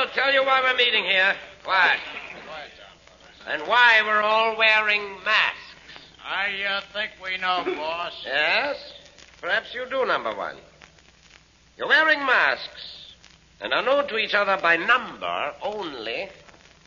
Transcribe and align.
I'll 0.00 0.08
tell 0.08 0.32
you 0.32 0.42
why 0.42 0.62
we're 0.62 0.78
meeting 0.78 1.04
here. 1.04 1.34
What? 1.62 1.98
And 3.46 3.60
why 3.68 4.00
we're 4.02 4.22
all 4.22 4.56
wearing 4.56 5.02
masks. 5.26 5.58
I 6.24 6.62
uh, 6.62 6.80
think 6.94 7.10
we 7.22 7.36
know, 7.36 7.62
boss. 7.76 8.14
Yes? 8.24 8.76
Perhaps 9.42 9.74
you 9.74 9.84
do, 9.90 10.06
number 10.06 10.34
one. 10.34 10.56
You're 11.76 11.88
wearing 11.88 12.20
masks 12.20 13.12
and 13.60 13.74
are 13.74 13.82
known 13.82 14.08
to 14.08 14.16
each 14.16 14.32
other 14.32 14.56
by 14.62 14.78
number 14.78 15.52
only 15.62 16.30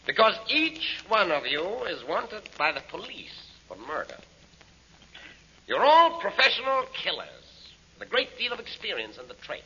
because 0.07 0.33
each 0.49 1.03
one 1.07 1.31
of 1.31 1.45
you 1.45 1.83
is 1.83 2.03
wanted 2.09 2.49
by 2.57 2.71
the 2.71 2.81
police 2.89 3.45
for 3.67 3.77
murder. 3.77 4.17
You're 5.67 5.85
all 5.85 6.19
professional 6.19 6.85
killers 6.95 7.67
with 7.93 8.07
a 8.07 8.09
great 8.09 8.39
deal 8.39 8.53
of 8.53 8.59
experience 8.59 9.19
in 9.19 9.27
the 9.27 9.35
trade, 9.35 9.61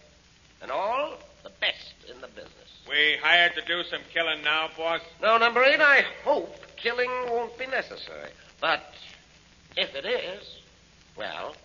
and 0.61 0.69
all 0.69 1.13
the 1.43 1.51
best 1.61 1.95
in 2.13 2.19
the 2.19 2.27
business. 2.27 2.66
We 2.89 3.17
hired 3.21 3.53
to 3.55 3.61
do 3.61 3.83
some 3.83 4.01
killing 4.13 4.43
now, 4.43 4.69
boss. 4.77 5.01
No, 5.21 5.37
number 5.37 5.63
eight, 5.63 5.81
I 5.81 6.05
hope 6.23 6.55
killing 6.77 7.09
won't 7.29 7.57
be 7.57 7.67
necessary. 7.67 8.31
But 8.61 8.93
if 9.75 9.93
it 9.93 10.05
is, 10.05 10.59
well, 11.17 11.55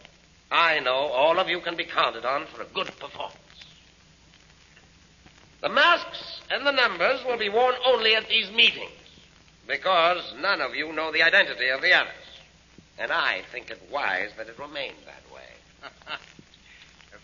I 0.51 0.81
know 0.81 0.93
all 0.93 1.39
of 1.39 1.49
you 1.49 1.61
can 1.61 1.77
be 1.77 1.85
counted 1.85 2.25
on 2.25 2.47
for 2.47 2.63
a 2.63 2.67
good 2.67 2.89
performance. 2.99 3.39
The 5.61 5.69
masks 5.69 6.41
and 6.51 6.67
the 6.67 6.73
numbers 6.73 7.25
will 7.25 7.39
be 7.39 7.49
worn 7.49 7.75
only 7.87 8.17
at 8.17 8.29
these 8.29 8.51
meetings 8.51 8.91
because 9.69 10.35
none 10.41 10.61
of 10.61 10.75
you 10.75 10.93
know 10.93 11.13
the 11.13 11.23
identity 11.23 11.69
of 11.69 11.81
the 11.81 11.93
others. 11.93 12.13
And 12.99 13.13
I 13.13 13.43
think 13.53 13.71
it 13.71 13.81
wise 13.91 14.31
that 14.37 14.49
it 14.49 14.59
remain 14.59 14.93
that 15.07 15.35
way. 15.35 16.19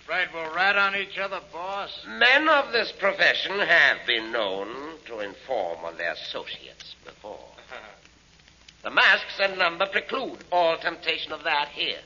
Afraid 0.09 0.29
we'll 0.33 0.55
rat 0.55 0.79
on 0.79 0.97
each 0.97 1.19
other, 1.19 1.39
boss? 1.53 1.91
Men 2.09 2.49
of 2.49 2.73
this 2.73 2.91
profession 2.93 3.59
have 3.59 3.99
been 4.07 4.33
known 4.33 4.95
to 5.05 5.21
inform 5.21 5.85
on 5.85 5.99
their 5.99 6.13
associates 6.13 6.95
before. 7.05 7.45
The 8.83 8.91
masks 8.91 9.39
and 9.41 9.59
number 9.59 9.85
preclude 9.85 10.45
all 10.51 10.79
temptation 10.79 11.33
of 11.33 11.45
that 11.45 11.69
here. 11.69 11.99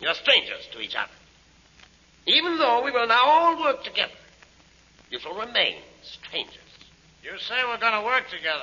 You're 0.00 0.14
strangers 0.14 0.68
to 0.72 0.80
each 0.80 0.96
other. 0.96 1.12
Even 2.26 2.58
though 2.58 2.84
we 2.84 2.90
will 2.90 3.06
now 3.06 3.24
all 3.24 3.62
work 3.62 3.82
together, 3.84 4.12
you 5.10 5.20
shall 5.20 5.38
remain 5.38 5.76
strangers. 6.02 6.58
You 7.22 7.38
say 7.38 7.62
we're 7.66 7.78
going 7.78 7.98
to 7.98 8.04
work 8.04 8.28
together. 8.28 8.60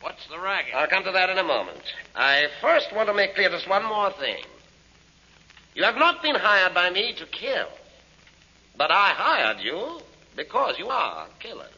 What's 0.00 0.26
the 0.28 0.38
racket? 0.38 0.74
I'll 0.74 0.86
come 0.86 1.04
to 1.04 1.12
that 1.12 1.28
in 1.28 1.36
a 1.36 1.44
moment. 1.44 1.82
I 2.14 2.46
first 2.62 2.94
want 2.94 3.08
to 3.08 3.14
make 3.14 3.34
clear 3.34 3.50
just 3.50 3.68
one 3.68 3.84
more 3.84 4.12
thing. 4.12 4.44
You 5.74 5.84
have 5.84 5.96
not 5.96 6.22
been 6.22 6.34
hired 6.34 6.74
by 6.74 6.90
me 6.90 7.14
to 7.14 7.26
kill, 7.26 7.68
but 8.76 8.90
I 8.90 9.10
hired 9.10 9.60
you 9.60 10.00
because 10.36 10.78
you 10.78 10.88
are 10.88 11.28
killers. 11.38 11.70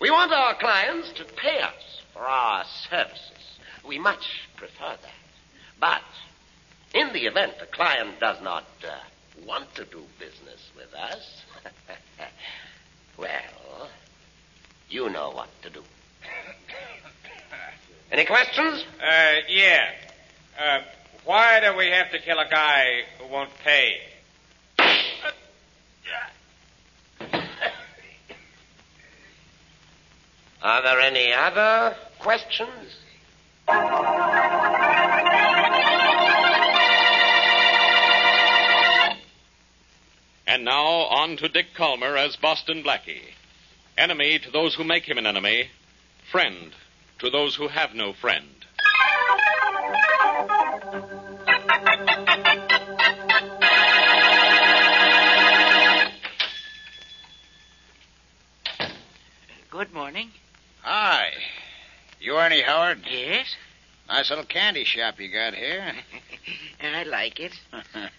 We 0.00 0.10
want 0.10 0.32
our 0.32 0.54
clients 0.54 1.12
to 1.12 1.24
pay 1.24 1.60
us 1.60 2.02
for 2.12 2.22
our 2.22 2.64
services. 2.90 3.58
We 3.86 3.98
much 3.98 4.48
prefer 4.56 4.96
that. 5.02 5.12
But 5.80 6.02
in 6.94 7.12
the 7.12 7.26
event 7.26 7.54
the 7.58 7.66
client 7.66 8.20
does 8.20 8.40
not 8.42 8.66
uh, 8.86 8.94
want 9.46 9.74
to 9.74 9.84
do 9.84 10.02
business 10.18 10.70
with 10.76 10.92
us, 10.94 11.42
well, 13.18 13.88
you 14.88 15.10
know 15.10 15.30
what 15.30 15.48
to 15.62 15.70
do. 15.70 15.82
Any 18.12 18.24
questions? 18.24 18.84
Uh, 19.02 19.40
yeah. 19.48 19.90
Uh, 20.58 20.80
why 21.24 21.60
do 21.60 21.76
we 21.76 21.88
have 21.88 22.10
to 22.10 22.18
kill 22.18 22.38
a 22.38 22.48
guy 22.48 23.02
who 23.18 23.26
won't 23.28 23.50
pay? 23.64 24.00
Are 30.62 30.82
there 30.82 31.00
any 31.00 31.32
other 31.32 31.94
questions? 32.20 32.96
And 40.46 40.64
now 40.64 40.84
on 40.84 41.36
to 41.38 41.48
Dick 41.48 41.74
Kollmar 41.76 42.16
as 42.16 42.36
Boston 42.36 42.82
Blackie. 42.82 43.32
Enemy 43.98 44.38
to 44.40 44.50
those 44.50 44.74
who 44.74 44.84
make 44.84 45.04
him 45.04 45.18
an 45.18 45.26
enemy, 45.26 45.68
friend 46.30 46.72
to 47.18 47.28
those 47.28 47.54
who 47.54 47.68
have 47.68 47.94
no 47.94 48.12
friend. 48.12 48.64
Morning. 60.14 60.30
Hi. 60.82 61.30
You 62.20 62.36
Ernie 62.36 62.62
Howard? 62.62 63.00
Yes? 63.10 63.56
Nice 64.06 64.30
little 64.30 64.44
candy 64.44 64.84
shop 64.84 65.18
you 65.18 65.28
got 65.32 65.54
here. 65.54 65.92
I 66.80 67.02
like 67.02 67.40
it. 67.40 67.52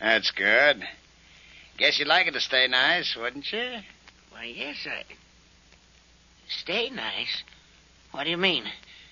That's 0.00 0.30
good. 0.32 0.86
Guess 1.78 1.98
you'd 1.98 2.08
like 2.08 2.26
it 2.26 2.32
to 2.32 2.40
stay 2.40 2.68
nice, 2.68 3.16
wouldn't 3.18 3.50
you? 3.50 3.78
Why, 4.30 4.44
yes, 4.44 4.86
I. 4.86 5.04
Stay 6.48 6.90
nice. 6.90 7.42
What 8.10 8.24
do 8.24 8.30
you 8.30 8.36
mean? 8.36 8.64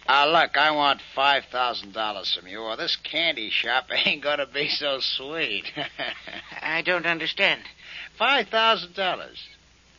Ah, 0.07 0.27
look, 0.27 0.59
I 0.59 0.73
want 0.73 1.01
five 1.15 1.45
thousand 1.51 1.95
dollars 1.95 2.37
from 2.39 2.49
you, 2.49 2.61
or 2.61 2.77
this 2.77 2.97
candy 2.97 3.49
shop 3.49 3.87
ain't 4.05 4.23
gonna 4.23 4.47
be 4.47 4.69
so 4.69 4.99
sweet. 5.01 5.73
I 6.61 6.83
don't 6.83 7.07
understand. 7.07 7.63
five 8.19 8.49
thousand 8.49 8.95
dollars. 8.95 9.39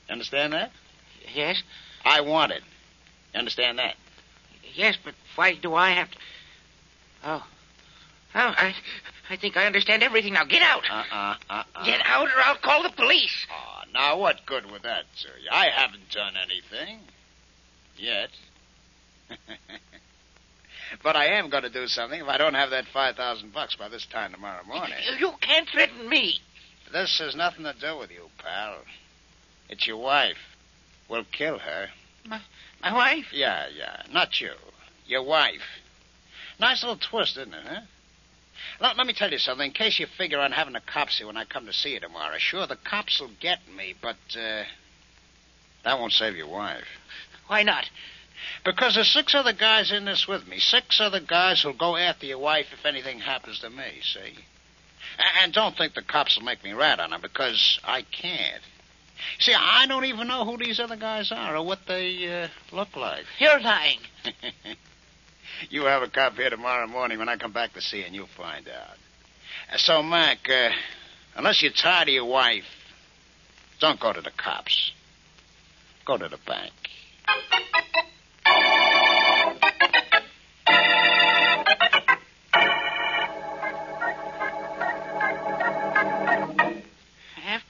Understand 0.08 0.54
that? 0.54 0.72
Yes? 1.34 1.64
I 2.06 2.22
want 2.22 2.52
it. 2.52 2.62
You 3.34 3.40
understand 3.40 3.80
that? 3.80 3.96
Yes, 4.74 4.98
but 5.04 5.14
why 5.36 5.56
do 5.56 5.74
I 5.74 5.92
have 5.92 6.10
to. 6.12 6.18
Oh. 7.24 7.44
Oh, 8.34 8.54
I, 8.58 8.74
I 9.30 9.36
think 9.36 9.58
I 9.58 9.66
understand 9.66 10.04
everything 10.04 10.34
now. 10.34 10.46
Get 10.46 10.62
out! 10.62 10.84
Uh-uh, 10.90 11.36
uh-uh. 11.50 11.86
Get 11.86 12.02
out, 12.06 12.28
or 12.30 12.42
I'll 12.44 12.58
call 12.58 12.84
the 12.84 12.90
police. 12.90 13.46
Oh, 13.52 13.82
now 13.94 14.18
what 14.18 14.46
good 14.46 14.72
would 14.72 14.84
that, 14.84 15.04
sir? 15.16 15.30
I 15.52 15.68
haven't 15.68 16.10
done 16.12 16.34
anything. 16.38 17.00
Yet. 17.98 18.30
but 21.04 21.16
I 21.16 21.26
am 21.26 21.50
going 21.50 21.64
to 21.64 21.70
do 21.70 21.88
something 21.88 22.22
if 22.22 22.28
I 22.28 22.38
don't 22.38 22.54
have 22.54 22.70
that 22.72 22.86
five 22.94 23.16
thousand 23.16 23.54
bucks 23.54 23.76
by 23.76 23.90
this 23.90 24.06
time 24.06 24.32
tomorrow 24.32 24.64
morning. 24.66 24.96
You, 25.06 25.28
you 25.28 25.34
can't 25.42 25.68
threaten 25.68 26.08
me. 26.08 26.40
This 26.92 27.20
has 27.20 27.36
nothing 27.36 27.64
to 27.64 27.74
do 27.80 27.98
with 27.98 28.12
you, 28.12 28.28
pal. 28.38 28.78
It's 29.70 29.88
your 29.88 29.98
wife. 29.98 30.38
We'll 31.12 31.26
kill 31.26 31.60
her. 31.60 31.90
My 32.26 32.40
my 32.82 32.94
wife? 32.94 33.26
Yeah, 33.34 33.66
yeah. 33.78 34.04
Not 34.14 34.40
you. 34.40 34.54
Your 35.06 35.24
wife. 35.24 35.82
Nice 36.58 36.84
little 36.84 36.98
twist, 36.98 37.38
isn't 37.38 37.54
it, 37.54 37.66
huh? 37.68 37.82
Let, 38.80 38.96
let 38.96 39.06
me 39.06 39.14
tell 39.14 39.30
you 39.30 39.38
something. 39.38 39.68
In 39.68 39.74
case 39.74 40.00
you 40.00 40.08
figure 40.18 40.40
on 40.40 40.54
having 40.54 40.74
the 40.74 40.80
cops 40.80 41.18
here 41.18 41.28
when 41.28 41.36
I 41.36 41.44
come 41.44 41.66
to 41.66 41.74
see 41.74 41.94
you 41.94 42.00
tomorrow, 42.00 42.38
sure, 42.38 42.66
the 42.66 42.78
cops 42.78 43.20
will 43.20 43.32
get 43.42 43.60
me, 43.76 43.94
but, 44.02 44.16
uh, 44.36 44.64
that 45.84 46.00
won't 46.00 46.14
save 46.14 46.38
your 46.38 46.48
wife. 46.48 46.86
Why 47.48 47.64
not? 47.64 47.90
Because 48.64 48.96
there's 48.96 49.12
six 49.12 49.36
other 49.36 49.54
guys 49.54 49.92
in 49.92 50.06
this 50.06 50.28
with 50.28 50.48
me. 50.48 50.60
Six 50.60 51.02
other 51.02 51.20
guys 51.20 51.62
who'll 51.62 51.74
go 51.74 51.98
after 51.98 52.26
your 52.26 52.40
wife 52.40 52.68
if 52.72 52.86
anything 52.86 53.20
happens 53.20 53.60
to 53.60 53.70
me, 53.70 54.00
see? 54.02 54.38
And 55.44 55.52
don't 55.52 55.76
think 55.76 55.94
the 55.94 56.04
cops 56.04 56.38
will 56.38 56.46
make 56.46 56.64
me 56.64 56.72
rat 56.72 57.00
on 57.00 57.12
her, 57.12 57.20
because 57.20 57.80
I 57.84 58.04
can't. 58.04 58.62
See, 59.40 59.54
I 59.54 59.86
don't 59.88 60.06
even 60.06 60.28
know 60.28 60.46
who 60.46 60.58
these 60.58 60.80
other 60.80 60.96
guys 60.96 61.32
are 61.32 61.56
or 61.56 61.66
what 61.66 61.80
they 61.88 62.44
uh, 62.44 62.48
look 62.76 62.96
like. 62.96 63.24
You're 63.40 63.60
lying. 63.60 64.00
you 65.70 65.84
have 65.86 66.02
a 66.04 66.10
cop 66.10 66.36
here 66.36 66.50
tomorrow 66.50 66.88
morning 66.88 67.20
when 67.20 67.30
I 67.30 67.38
come 67.38 67.52
back 67.52 67.74
to 67.74 67.82
see 67.82 68.00
you, 68.00 68.06
and 68.06 68.16
you'll 68.16 68.28
find 68.38 68.68
out. 68.68 68.98
Uh, 69.74 69.78
So, 69.78 70.02
Mac, 70.04 70.50
uh, 70.50 70.70
unless 71.36 71.62
you're 71.62 71.72
tired 71.72 72.08
of 72.08 72.14
your 72.14 72.26
wife, 72.26 72.66
don't 73.80 74.00
go 74.00 74.14
to 74.14 74.22
the 74.22 74.32
cops. 74.32 74.92
Go 76.06 76.18
to 76.18 76.28
the 76.28 76.40
bank. 76.46 76.74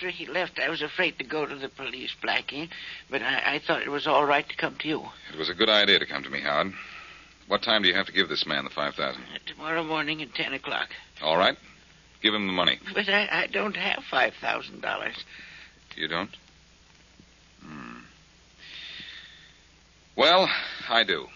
After 0.01 0.09
he 0.09 0.25
left, 0.25 0.57
I 0.59 0.67
was 0.67 0.81
afraid 0.81 1.19
to 1.19 1.23
go 1.23 1.45
to 1.45 1.55
the 1.55 1.69
police, 1.69 2.15
Blackie, 2.23 2.69
but 3.11 3.21
I, 3.21 3.57
I 3.57 3.59
thought 3.59 3.83
it 3.83 3.91
was 3.91 4.07
all 4.07 4.25
right 4.25 4.49
to 4.49 4.55
come 4.55 4.75
to 4.79 4.87
you. 4.87 5.03
It 5.31 5.37
was 5.37 5.47
a 5.47 5.53
good 5.53 5.69
idea 5.69 5.99
to 5.99 6.07
come 6.07 6.23
to 6.23 6.29
me, 6.31 6.41
Howard. 6.41 6.73
What 7.47 7.61
time 7.61 7.83
do 7.83 7.87
you 7.87 7.93
have 7.93 8.07
to 8.07 8.11
give 8.11 8.27
this 8.27 8.47
man 8.47 8.63
the 8.63 8.71
5000 8.71 9.21
Uh, 9.21 9.37
tomorrow 9.45 9.83
morning 9.83 10.23
at 10.23 10.33
10 10.33 10.55
o'clock. 10.55 10.89
All 11.21 11.37
right. 11.37 11.55
Give 12.23 12.33
him 12.33 12.47
the 12.47 12.51
money. 12.51 12.79
But 12.95 13.09
I, 13.09 13.43
I 13.43 13.47
don't 13.53 13.75
have 13.75 14.03
$5,000. 14.11 15.23
You 15.95 16.07
don't? 16.07 16.35
Hmm. 17.63 17.99
Well, 20.15 20.49
I 20.89 21.03
do. 21.03 21.27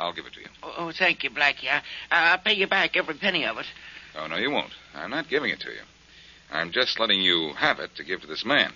I'll 0.00 0.12
give 0.12 0.26
it 0.26 0.32
to 0.32 0.40
you. 0.40 0.48
Oh, 0.64 0.74
oh, 0.76 0.92
thank 0.92 1.22
you, 1.22 1.30
Blackie. 1.30 1.68
I, 1.70 1.82
I'll 2.10 2.38
pay 2.38 2.54
you 2.54 2.66
back 2.66 2.96
every 2.96 3.14
penny 3.14 3.46
of 3.46 3.58
it. 3.58 3.66
Oh, 4.18 4.26
no, 4.26 4.34
you 4.38 4.50
won't. 4.50 4.72
I'm 4.92 5.10
not 5.10 5.28
giving 5.28 5.50
it 5.50 5.60
to 5.60 5.70
you. 5.70 5.82
I'm 6.50 6.72
just 6.72 7.00
letting 7.00 7.20
you 7.20 7.52
have 7.56 7.78
it 7.80 7.96
to 7.96 8.04
give 8.04 8.20
to 8.22 8.26
this 8.26 8.44
man. 8.44 8.72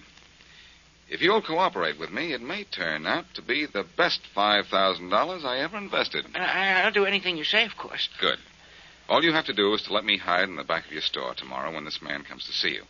If 1.09 1.21
you'll 1.21 1.43
cooperate 1.43 1.99
with 1.99 2.11
me, 2.11 2.33
it 2.33 2.41
may 2.41 2.65
turn 2.65 3.05
out 3.05 3.25
to 3.35 3.43
be 3.43 3.67
the 3.67 3.85
best 3.97 4.21
$5,000 4.37 5.45
I 5.45 5.59
ever 5.59 5.77
invested. 5.77 6.25
I, 6.37 6.83
I'll 6.83 6.93
do 6.93 7.05
anything 7.05 7.37
you 7.37 7.45
say, 7.45 7.65
of 7.65 7.77
course. 7.77 8.09
Good. 8.21 8.39
All 9.09 9.25
you 9.25 9.33
have 9.33 9.47
to 9.47 9.53
do 9.53 9.75
is 9.75 9.83
to 9.83 9.93
let 9.93 10.05
me 10.05 10.19
hide 10.19 10.49
in 10.49 10.55
the 10.55 10.63
back 10.63 10.87
of 10.87 10.93
your 10.93 11.03
store 11.03 11.35
tomorrow 11.35 11.75
when 11.75 11.85
this 11.85 12.01
man 12.01 12.23
comes 12.23 12.47
to 12.47 12.53
see 12.53 12.71
you. 12.71 12.85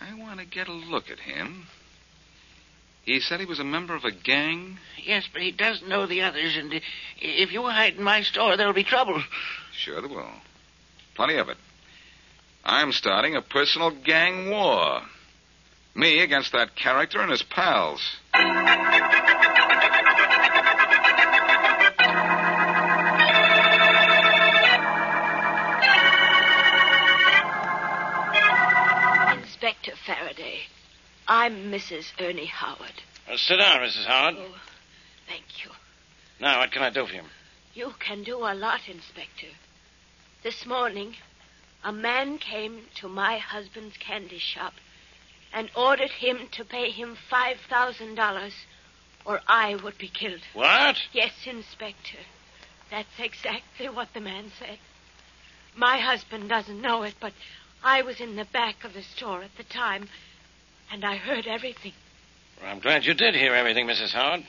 I 0.00 0.14
want 0.14 0.40
to 0.40 0.46
get 0.46 0.68
a 0.68 0.72
look 0.72 1.10
at 1.10 1.18
him. 1.18 1.66
He 3.02 3.20
said 3.20 3.40
he 3.40 3.46
was 3.46 3.60
a 3.60 3.64
member 3.64 3.94
of 3.94 4.04
a 4.04 4.10
gang. 4.10 4.78
Yes, 4.96 5.28
but 5.30 5.42
he 5.42 5.52
doesn't 5.52 5.88
know 5.88 6.06
the 6.06 6.22
others, 6.22 6.56
and 6.56 6.72
uh, 6.72 6.80
if 7.20 7.52
you 7.52 7.62
hide 7.62 7.96
in 7.96 8.02
my 8.02 8.22
store, 8.22 8.56
there'll 8.56 8.72
be 8.72 8.84
trouble. 8.84 9.22
Sure 9.72 10.00
there 10.00 10.10
will. 10.10 10.30
Plenty 11.14 11.36
of 11.36 11.50
it. 11.50 11.58
I'm 12.68 12.90
starting 12.90 13.36
a 13.36 13.42
personal 13.42 13.92
gang 13.92 14.50
war. 14.50 15.00
Me 15.94 16.18
against 16.18 16.50
that 16.50 16.74
character 16.74 17.20
and 17.20 17.30
his 17.30 17.44
pals. 17.44 18.00
Inspector 29.38 29.92
Faraday, 30.04 30.58
I'm 31.28 31.70
Mrs. 31.70 32.06
Ernie 32.20 32.46
Howard. 32.46 32.80
Uh, 33.30 33.36
sit 33.36 33.58
down, 33.58 33.78
Mrs. 33.78 34.06
Howard. 34.06 34.34
Oh, 34.38 34.54
thank 35.28 35.44
you. 35.64 35.70
Now, 36.40 36.58
what 36.58 36.72
can 36.72 36.82
I 36.82 36.90
do 36.90 37.06
for 37.06 37.14
you? 37.14 37.22
You 37.74 37.92
can 38.00 38.24
do 38.24 38.38
a 38.38 38.54
lot, 38.54 38.80
Inspector. 38.88 39.46
This 40.42 40.66
morning, 40.66 41.14
a 41.84 41.92
man 41.92 42.38
came 42.38 42.82
to 42.96 43.08
my 43.08 43.38
husband's 43.38 43.96
candy 43.96 44.38
shop 44.38 44.74
and 45.52 45.70
ordered 45.76 46.10
him 46.10 46.48
to 46.52 46.64
pay 46.64 46.90
him 46.90 47.16
$5,000 47.30 48.50
or 49.24 49.40
I 49.46 49.74
would 49.74 49.98
be 49.98 50.08
killed. 50.08 50.40
What? 50.54 50.96
Yes, 51.12 51.32
Inspector. 51.46 52.18
That's 52.90 53.18
exactly 53.18 53.88
what 53.88 54.08
the 54.14 54.20
man 54.20 54.52
said. 54.58 54.78
My 55.76 55.98
husband 55.98 56.48
doesn't 56.48 56.80
know 56.80 57.02
it, 57.02 57.14
but 57.20 57.32
I 57.82 58.02
was 58.02 58.20
in 58.20 58.36
the 58.36 58.44
back 58.44 58.84
of 58.84 58.94
the 58.94 59.02
store 59.02 59.42
at 59.42 59.56
the 59.56 59.64
time, 59.64 60.08
and 60.90 61.04
I 61.04 61.16
heard 61.16 61.46
everything. 61.46 61.92
Well, 62.60 62.70
I'm 62.70 62.78
glad 62.78 63.04
you 63.04 63.14
did 63.14 63.34
hear 63.34 63.54
everything, 63.54 63.86
Mrs. 63.86 64.12
Howard. 64.12 64.44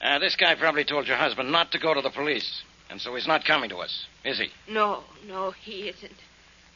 Uh, 0.00 0.18
this 0.18 0.34
guy 0.34 0.54
probably 0.54 0.84
told 0.84 1.06
your 1.06 1.18
husband 1.18 1.52
not 1.52 1.72
to 1.72 1.78
go 1.78 1.92
to 1.92 2.00
the 2.00 2.10
police, 2.10 2.62
and 2.88 3.00
so 3.00 3.14
he's 3.14 3.28
not 3.28 3.44
coming 3.44 3.68
to 3.70 3.76
us, 3.76 4.06
is 4.24 4.38
he? 4.38 4.48
No, 4.72 5.04
no, 5.28 5.50
he 5.50 5.88
isn't. 5.88 6.16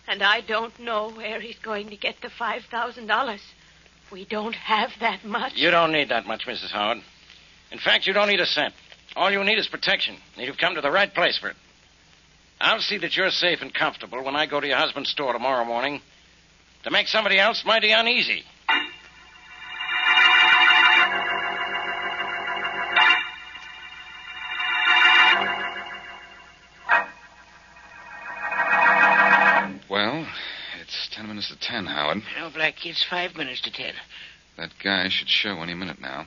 And 0.07 0.23
I 0.23 0.41
don't 0.43 0.79
know 0.79 1.11
where 1.11 1.41
he's 1.41 1.59
going 1.59 1.89
to 1.91 1.97
get 1.97 2.17
the 2.21 2.29
$5,000. 2.29 3.39
We 4.13 4.25
don't 4.25 4.55
have 4.55 4.91
that 5.01 5.25
much. 5.25 5.55
You 5.57 5.71
don't 5.71 5.93
need 5.93 6.11
that 6.11 6.27
much, 6.27 6.47
Mrs. 6.47 6.71
Howard. 6.71 6.99
In 7.73 7.79
fact, 7.79 8.07
you 8.07 8.13
don't 8.13 8.29
need 8.29 8.41
a 8.41 8.47
cent. 8.47 8.75
All 9.17 9.31
you 9.31 9.43
need 9.45 9.59
is 9.59 9.67
protection, 9.67 10.17
and 10.37 10.47
you've 10.47 10.59
come 10.59 10.75
to 10.75 10.81
the 10.81 10.91
right 10.91 11.13
place 11.13 11.39
for 11.39 11.49
it. 11.49 11.57
I'll 12.61 12.81
see 12.81 12.99
that 12.99 13.17
you're 13.17 13.31
safe 13.31 13.63
and 13.63 13.73
comfortable 13.73 14.23
when 14.23 14.37
I 14.37 14.47
go 14.47 14.61
to 14.61 14.67
your 14.67 14.77
husband's 14.77 15.11
store 15.11 15.33
tomorrow 15.33 15.65
morning. 15.65 16.01
To 16.85 16.91
make 16.91 17.09
somebody 17.09 17.39
else 17.39 17.65
mighty 17.65 17.93
uneasy. 17.93 18.45
Ten 31.65 31.85
minutes 31.85 31.87
to 31.91 32.01
ten, 32.01 32.23
Howard. 32.23 32.23
No, 32.39 32.51
Blackie, 32.51 32.91
it's 32.91 33.05
five 33.05 33.37
minutes 33.37 33.61
to 33.63 33.73
ten. 33.73 33.95
That 34.57 34.71
guy 34.83 35.09
should 35.09 35.29
show 35.29 35.63
any 35.63 35.75
minute 35.75 36.01
now. 36.01 36.27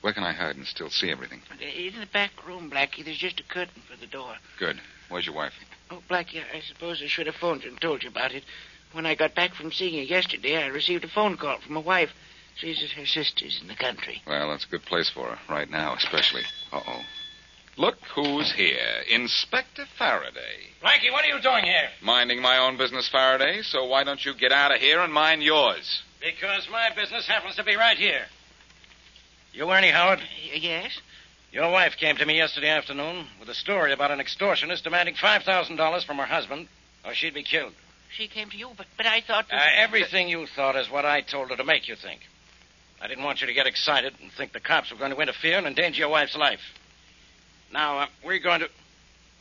Where 0.00 0.12
can 0.12 0.22
I 0.22 0.32
hide 0.32 0.56
and 0.56 0.66
still 0.66 0.90
see 0.90 1.10
everything? 1.10 1.40
In 1.60 1.98
the 1.98 2.06
back 2.06 2.46
room, 2.46 2.70
Blackie, 2.70 3.04
there's 3.04 3.16
just 3.16 3.40
a 3.40 3.44
curtain 3.44 3.82
for 3.90 3.98
the 3.98 4.06
door. 4.06 4.34
Good. 4.58 4.80
Where's 5.08 5.26
your 5.26 5.34
wife? 5.34 5.52
Oh, 5.90 6.02
Blackie, 6.10 6.42
I 6.52 6.60
suppose 6.60 7.00
I 7.02 7.06
should 7.06 7.26
have 7.26 7.36
phoned 7.36 7.64
you 7.64 7.70
and 7.70 7.80
told 7.80 8.02
you 8.02 8.10
about 8.10 8.32
it. 8.32 8.44
When 8.92 9.06
I 9.06 9.14
got 9.14 9.34
back 9.34 9.54
from 9.54 9.72
seeing 9.72 9.94
you 9.94 10.02
yesterday, 10.02 10.62
I 10.62 10.66
received 10.66 11.04
a 11.04 11.08
phone 11.08 11.36
call 11.36 11.58
from 11.60 11.74
my 11.74 11.80
wife. 11.80 12.10
She's 12.56 12.82
at 12.84 12.90
her 12.90 13.06
sister's 13.06 13.58
in 13.60 13.66
the 13.66 13.74
country. 13.74 14.22
Well, 14.26 14.50
that's 14.50 14.64
a 14.64 14.68
good 14.68 14.84
place 14.84 15.10
for 15.10 15.26
her, 15.30 15.38
right 15.52 15.68
now, 15.68 15.94
especially. 15.94 16.42
Uh 16.72 16.80
oh. 16.86 17.00
Look 17.76 17.96
who's 18.14 18.52
here. 18.52 19.02
Inspector 19.10 19.84
Faraday. 19.98 20.70
Blackie, 20.82 21.10
what 21.10 21.24
are 21.24 21.28
you 21.28 21.42
doing 21.42 21.64
here? 21.64 21.88
Minding 22.02 22.40
my 22.40 22.58
own 22.58 22.76
business, 22.76 23.08
Faraday, 23.08 23.62
so 23.62 23.84
why 23.86 24.04
don't 24.04 24.24
you 24.24 24.34
get 24.34 24.52
out 24.52 24.72
of 24.72 24.80
here 24.80 25.00
and 25.00 25.12
mind 25.12 25.42
yours? 25.42 26.02
Because 26.20 26.68
my 26.70 26.90
business 26.94 27.26
happens 27.26 27.56
to 27.56 27.64
be 27.64 27.74
right 27.74 27.96
here. 27.98 28.26
You, 29.52 29.68
Ernie 29.70 29.90
Howard? 29.90 30.20
Y- 30.20 30.58
yes? 30.60 31.00
Your 31.50 31.70
wife 31.70 31.96
came 31.98 32.16
to 32.16 32.26
me 32.26 32.36
yesterday 32.36 32.68
afternoon 32.68 33.26
with 33.40 33.48
a 33.48 33.54
story 33.54 33.92
about 33.92 34.10
an 34.10 34.20
extortionist 34.20 34.84
demanding 34.84 35.14
$5,000 35.16 36.04
from 36.04 36.18
her 36.18 36.26
husband, 36.26 36.68
or 37.04 37.14
she'd 37.14 37.34
be 37.34 37.42
killed. 37.42 37.72
She 38.16 38.28
came 38.28 38.50
to 38.50 38.56
you, 38.56 38.70
but, 38.76 38.86
but 38.96 39.06
I 39.06 39.20
thought... 39.20 39.46
Uh, 39.52 39.58
everything 39.76 40.28
you 40.28 40.46
thought 40.46 40.76
is 40.76 40.88
what 40.90 41.04
I 41.04 41.22
told 41.22 41.50
her 41.50 41.56
to 41.56 41.64
make 41.64 41.88
you 41.88 41.96
think. 41.96 42.20
I 43.00 43.08
didn't 43.08 43.24
want 43.24 43.40
you 43.40 43.48
to 43.48 43.52
get 43.52 43.66
excited 43.66 44.14
and 44.22 44.30
think 44.30 44.52
the 44.52 44.60
cops 44.60 44.92
were 44.92 44.96
going 44.96 45.10
to 45.10 45.20
interfere 45.20 45.58
and 45.58 45.66
endanger 45.66 46.00
your 46.00 46.08
wife's 46.08 46.36
life. 46.36 46.60
Now, 47.74 47.98
uh, 47.98 48.06
we're 48.24 48.38
going 48.38 48.60
to. 48.60 48.68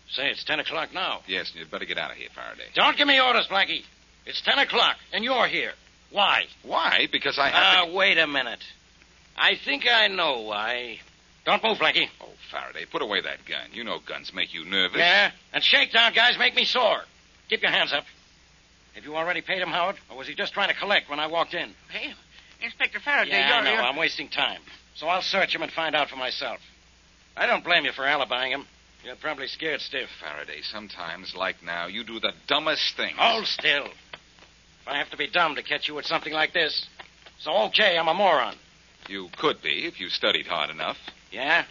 Say, 0.10 0.30
it's 0.30 0.44
10 0.44 0.60
o'clock 0.60 0.94
now. 0.94 1.22
Yes, 1.28 1.50
and 1.52 1.60
you'd 1.60 1.72
better 1.72 1.86
get 1.86 1.98
out 1.98 2.12
of 2.12 2.18
here, 2.18 2.28
Faraday. 2.36 2.66
Don't 2.76 2.98
give 2.98 3.08
me 3.08 3.20
orders, 3.22 3.48
Blackie. 3.48 3.84
It's 4.26 4.42
10 4.42 4.60
o'clock, 4.60 4.98
and 5.14 5.24
you're 5.24 5.48
here. 5.48 5.72
Why? 6.12 6.44
Why? 6.64 7.08
Because 7.12 7.40
I 7.40 7.50
have 7.50 7.56
Ah, 7.56 7.86
to... 7.86 7.94
wait 7.94 8.18
a 8.18 8.28
minute. 8.28 8.64
I 9.38 9.54
think 9.64 9.86
I 9.88 10.08
know 10.08 10.42
why. 10.42 11.00
Don't 11.46 11.64
move, 11.64 11.78
Blackie. 11.78 12.08
Oh, 12.22 12.30
Faraday, 12.52 12.86
put 12.86 13.02
away 13.02 13.22
that 13.22 13.46
gun. 13.48 13.70
You 13.72 13.84
know 13.84 14.00
guns 14.06 14.32
make 14.34 14.54
you 14.54 14.66
nervous. 14.66 14.98
Yeah? 14.98 15.32
And 15.54 15.64
shakedown 15.64 16.14
guys 16.14 16.38
make 16.38 16.54
me 16.56 16.66
sore. 16.66 17.02
Keep 17.50 17.62
your 17.62 17.72
hands 17.72 17.94
up. 17.94 18.04
Have 18.94 19.06
you 19.06 19.16
already 19.16 19.42
paid 19.42 19.62
him, 19.62 19.70
Howard? 19.70 19.96
Or 20.12 20.18
was 20.18 20.28
he 20.28 20.36
just 20.36 20.54
trying 20.54 20.70
to 20.70 20.76
collect 20.76 21.10
when 21.10 21.20
I 21.20 21.28
walked 21.28 21.54
in? 21.54 21.74
Hey, 21.90 22.14
Inspector 22.62 23.00
Faraday, 23.00 23.32
Yeah, 23.32 23.48
you're... 23.48 23.58
I 23.58 23.64
know. 23.64 23.72
you're- 23.72 23.84
I'm 23.86 23.96
wasting 23.96 24.28
time. 24.30 24.62
So 24.96 25.08
I'll 25.08 25.22
search 25.24 25.56
him 25.56 25.62
and 25.64 25.72
find 25.72 25.96
out 25.96 26.10
for 26.10 26.16
myself. 26.18 26.60
I 27.36 27.46
don't 27.48 27.64
blame 27.64 27.86
you 27.86 27.92
for 27.92 28.04
alibying 28.04 28.50
him. 28.50 28.66
You're 29.04 29.16
probably 29.16 29.48
scared 29.48 29.82
stiff. 29.82 30.10
Faraday, 30.22 30.62
sometimes, 30.62 31.36
like 31.36 31.62
now, 31.64 31.88
you 31.88 32.04
do 32.04 32.20
the 32.20 32.32
dumbest 32.48 32.96
things. 32.96 33.18
Hold 33.18 33.48
still. 33.48 33.86
If 33.86 34.88
I 34.88 34.98
have 34.98 35.10
to 35.10 35.18
be 35.18 35.28
dumb 35.28 35.56
to 35.56 35.64
catch 35.64 35.88
you 35.88 35.96
with 35.96 36.06
something 36.06 36.32
like 36.32 36.54
this. 36.54 36.88
So, 37.40 37.52
okay, 37.66 37.98
I'm 37.98 38.08
a 38.08 38.14
moron. 38.14 38.56
You 39.10 39.30
could 39.38 39.62
be 39.62 39.86
if 39.86 40.00
you 40.00 40.10
studied 40.10 40.48
hard 40.48 40.70
enough. 40.70 40.98
Yeah? 41.32 41.66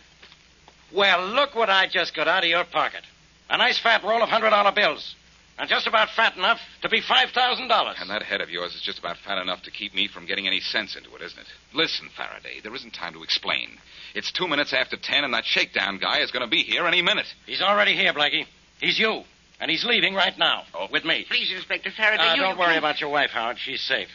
Well, 0.93 1.27
look 1.29 1.55
what 1.55 1.71
I 1.71 1.87
just 1.89 2.15
got 2.15 2.29
out 2.29 2.45
of 2.45 2.51
your 2.51 2.65
pocket. 2.65 3.03
A 3.49 3.57
nice 3.57 3.79
fat 3.79 4.03
roll 4.05 4.23
of 4.23 4.29
$100 4.29 4.75
bills. 4.75 5.15
And 5.63 5.69
just 5.71 5.87
about 5.87 6.09
fat 6.17 6.37
enough 6.37 6.59
to 6.81 6.89
be 6.89 7.01
$5,000. 7.01 8.01
And 8.03 8.11
that 8.11 8.25
head 8.25 8.41
of 8.41 8.51
yours 8.51 8.75
is 8.75 8.83
just 8.83 8.99
about 8.99 9.17
fat 9.25 9.39
enough 9.41 9.63
to 9.63 9.71
keep 9.71 9.95
me 9.95 10.09
from 10.09 10.27
getting 10.27 10.49
any 10.49 10.59
sense 10.59 10.97
into 10.97 11.15
it, 11.15 11.23
isn't 11.23 11.39
it? 11.39 11.47
Listen, 11.73 12.09
Faraday, 12.17 12.59
there 12.61 12.75
isn't 12.75 12.91
time 12.91 13.13
to 13.13 13.23
explain. 13.23 13.79
It's 14.13 14.33
two 14.33 14.49
minutes 14.49 14.73
after 14.73 14.97
ten, 14.97 15.23
and 15.23 15.33
that 15.35 15.45
shakedown 15.45 15.99
guy 15.99 16.19
is 16.19 16.33
going 16.33 16.45
to 16.45 16.51
be 16.51 16.65
here 16.65 16.85
any 16.85 17.01
minute. 17.01 17.33
He's 17.47 17.63
already 17.63 17.95
here, 17.95 18.13
Blackie. 18.13 18.47
He's 18.81 18.99
you. 18.99 19.23
And 19.61 19.71
he's 19.71 19.85
leaving 19.85 20.15
right 20.15 20.37
now. 20.37 20.65
Oh. 20.75 20.89
With 20.91 21.05
me. 21.05 21.27
Please, 21.29 21.53
Inspector 21.55 21.93
Faraday, 21.97 22.25
Uh, 22.31 22.35
you... 22.35 22.43
don't 22.43 22.59
worry 22.59 22.71
can't- 22.71 22.79
about 22.79 23.01
your 23.01 23.11
wife, 23.11 23.31
Howard. 23.31 23.59
She's 23.61 23.83
safe. 23.83 24.09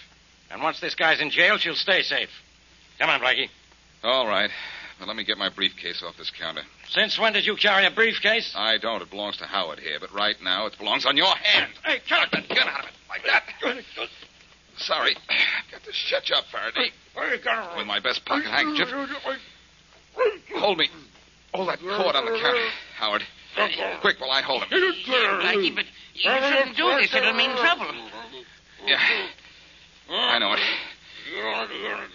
And 0.52 0.62
once 0.62 0.82
this 0.82 0.96
guy's 0.96 1.22
in 1.22 1.30
jail, 1.30 1.58
she'll 1.58 1.76
stay 1.76 2.02
safe. 2.02 2.30
Come 3.00 3.10
on, 3.10 3.22
Blackie. 3.22 3.48
All 4.04 4.28
right. 4.28 4.50
Now, 5.00 5.06
let 5.06 5.16
me 5.16 5.24
get 5.24 5.38
my 5.38 5.50
briefcase 5.50 6.02
off 6.02 6.18
this 6.18 6.32
counter. 6.32 6.64
Since 6.90 7.20
when 7.20 7.34
did 7.34 7.46
you 7.46 7.56
carry 7.56 7.86
a 7.86 7.92
briefcase? 7.92 8.54
I 8.56 8.78
don't. 8.78 9.02
It 9.02 9.10
belongs 9.12 9.38
to 9.38 9.46
Howard 9.46 9.80
here, 9.80 10.00
but 10.00 10.12
right 10.14 10.36
now 10.42 10.66
it 10.66 10.78
belongs 10.78 11.06
on 11.06 11.16
your 11.16 11.36
hand. 11.36 11.72
Hey, 11.84 12.00
get 12.10 12.32
that 12.32 12.50
gun 12.50 12.68
out 12.68 12.80
of 12.80 12.86
it. 12.86 12.96
Like 13.10 13.24
that. 13.26 13.44
Sorry. 14.78 15.16
I've 15.30 15.72
got 15.72 15.84
to 15.84 15.94
shut 15.94 16.30
you 16.30 16.36
up, 16.36 16.46
Faraday. 16.52 16.92
With 17.78 17.88
my 17.88 18.00
best 18.00 18.26
pocket 18.26 18.50
handkerchief. 18.50 18.90
Hold 20.56 20.78
me. 20.78 20.90
Hold 21.54 21.70
that 21.70 21.80
cord 21.80 22.16
on 22.16 22.26
the 22.26 22.40
counter, 22.40 22.70
Howard. 22.98 23.24
Quick, 24.02 24.20
while 24.20 24.32
I 24.32 24.42
hold 24.42 24.64
him. 24.64 24.70
Blackie, 24.70 25.76
but 25.76 25.86
you 26.14 26.22
shouldn't 26.22 26.76
do 26.78 26.96
this. 27.00 27.14
It'll 27.14 27.34
mean 27.34 27.56
trouble. 27.56 27.88
Yeah. 28.86 29.00
I 30.10 30.40
know 30.40 30.54
it. 30.54 30.60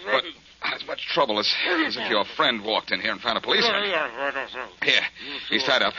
But 0.04 0.24
as 0.64 0.86
much 0.86 1.06
trouble 1.08 1.38
as, 1.38 1.52
as 1.86 1.96
if 1.96 2.08
your 2.10 2.24
friend 2.36 2.62
walked 2.64 2.92
in 2.92 3.00
here 3.00 3.12
and 3.12 3.20
found 3.20 3.38
a 3.38 3.40
policeman. 3.40 3.72
Here, 4.82 5.02
he's 5.48 5.62
tied 5.64 5.82
up. 5.82 5.94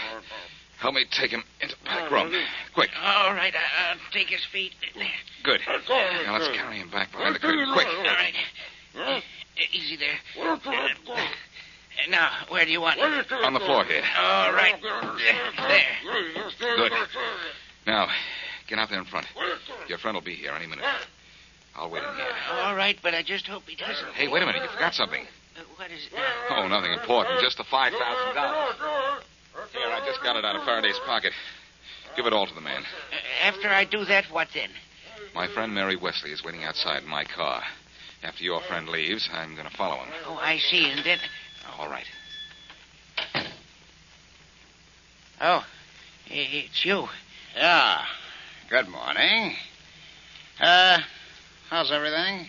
Help 0.80 0.96
me 0.96 1.06
take 1.12 1.32
him 1.32 1.44
into 1.62 1.76
the 1.78 1.86
back 1.86 2.12
room. 2.12 2.34
Quick. 2.74 2.90
All 3.02 3.34
right, 3.34 3.54
I- 3.56 3.92
I'll 3.92 3.98
take 4.12 4.28
his 4.28 4.44
feet. 4.52 4.74
Good. 5.44 5.62
Now 6.26 6.34
let's 6.34 6.48
carry 6.50 6.78
him 6.78 6.90
back 6.90 7.12
behind 7.12 7.36
the 7.36 7.40
curtain. 7.40 7.72
Quick. 7.74 7.88
All 7.88 8.04
right. 8.04 8.34
Uh, 8.96 9.20
Easy 9.72 9.96
there. 9.98 10.20
Uh, 10.42 10.58
Now, 12.10 12.32
where 12.50 12.66
do 12.66 12.72
you 12.72 12.82
want 12.82 13.00
it? 13.00 13.32
On 13.32 13.54
the 13.54 13.60
floor 13.60 13.86
here. 13.86 14.04
All 14.18 14.52
right. 14.52 14.76
There. 14.82 15.86
Good. 16.78 16.92
Now, 17.88 18.08
get 18.68 18.80
out 18.80 18.90
there 18.90 19.00
in 19.00 19.06
front. 19.06 19.28
Your 19.88 19.98
friend 20.00 20.16
will 20.16 20.22
be 20.24 20.34
here 20.36 20.52
any 20.54 20.66
minute. 20.68 20.84
I'll 21.76 21.90
wait 21.90 22.04
in 22.04 22.16
here. 22.16 22.26
All 22.52 22.76
right, 22.76 22.98
but 23.02 23.14
I 23.16 23.24
just 23.24 23.48
hope 23.48 23.64
he 23.68 23.76
doesn't. 23.76 24.14
Hey, 24.14 24.28
wait 24.28 24.44
a 24.44 24.46
minute. 24.46 24.62
You 24.64 24.70
forgot 24.70 24.94
something. 24.94 25.26
Uh, 25.58 25.62
what 25.76 25.90
is 25.92 26.06
it? 26.06 26.20
Oh, 26.52 26.68
nothing 26.68 26.94
important. 26.94 27.40
Just 27.42 27.58
the 27.58 27.64
$5,000. 27.64 27.92
Here, 29.72 29.82
I 29.88 30.06
just 30.06 30.22
got 30.24 30.36
it 30.36 30.46
out 30.46 30.56
of 30.56 30.64
Faraday's 30.66 31.00
pocket. 31.06 31.34
Give 32.16 32.26
it 32.28 32.34
all 32.34 32.46
to 32.46 32.54
the 32.54 32.62
man. 32.62 32.84
Uh, 32.84 33.48
After 33.48 33.70
I 33.70 33.86
do 33.86 34.06
that, 34.06 34.26
what 34.32 34.50
then? 34.54 34.70
My 35.34 35.48
friend 35.48 35.74
Mary 35.74 35.96
Wesley 35.96 36.32
is 36.32 36.44
waiting 36.44 36.64
outside 36.64 37.04
in 37.04 37.10
my 37.10 37.24
car. 37.26 37.64
After 38.24 38.44
your 38.44 38.62
friend 38.62 38.88
leaves, 38.88 39.30
I'm 39.34 39.56
going 39.56 39.68
to 39.68 39.76
follow 39.76 39.96
him. 39.98 40.14
Oh, 40.26 40.36
I 40.42 40.60
see. 40.60 40.86
And 40.90 41.04
then. 41.04 41.18
All 41.78 41.90
right. 41.90 42.06
Oh, 45.42 45.66
it's 46.28 46.86
you. 46.86 47.08
Yeah. 47.56 48.02
Good 48.70 48.88
morning. 48.88 49.56
Uh, 50.60 51.00
how's 51.74 51.92
everything? 51.92 52.46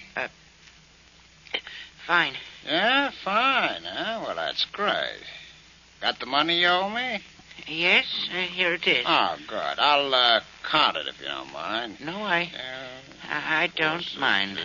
Fine. 2.07 2.35
Yeah, 2.67 3.11
fine, 3.25 3.83
huh? 3.83 4.21
Well, 4.23 4.37
that's 4.37 4.67
great. 4.67 5.25
Got 6.03 6.21
the 6.21 6.27
money 6.27 6.61
you 6.61 6.67
owe 6.67 6.91
me? 6.91 7.21
Yes, 7.67 8.05
uh, 8.31 8.43
here 8.43 8.75
it 8.75 8.87
is. 8.87 9.07
Oh, 9.09 9.37
good. 9.49 9.79
I'll 9.79 10.15
uh, 10.15 10.41
count 10.71 10.99
it 10.99 11.07
if 11.09 11.19
you 11.23 11.27
don't 11.29 11.51
mind. 11.55 11.97
No, 12.05 12.13
I. 12.13 12.53
I 13.31 13.63
I 13.63 13.67
don't 13.75 14.05
mind. 14.21 14.59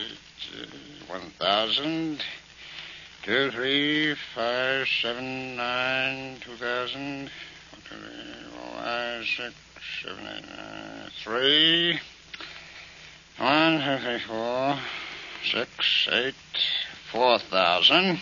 One 1.08 1.32
thousand, 1.40 2.22
two, 3.24 3.52
three, 3.52 4.14
five, 4.36 4.88
seven, 5.02 5.56
nine, 5.56 6.36
two 6.42 6.58
thousand, 6.58 7.30
one, 7.72 7.82
two, 7.90 7.96
three, 7.96 8.52
four, 8.52 8.84
five, 8.84 9.26
six, 9.26 9.54
seven, 10.04 10.28
eight, 10.28 10.44
nine, 10.50 11.12
three, 11.24 12.00
one, 13.40 13.80
two, 13.80 13.98
three, 14.04 14.20
four, 14.28 14.80
six, 15.44 16.08
eight, 16.12 16.36
four 17.12 17.40
thousand. 17.40 18.20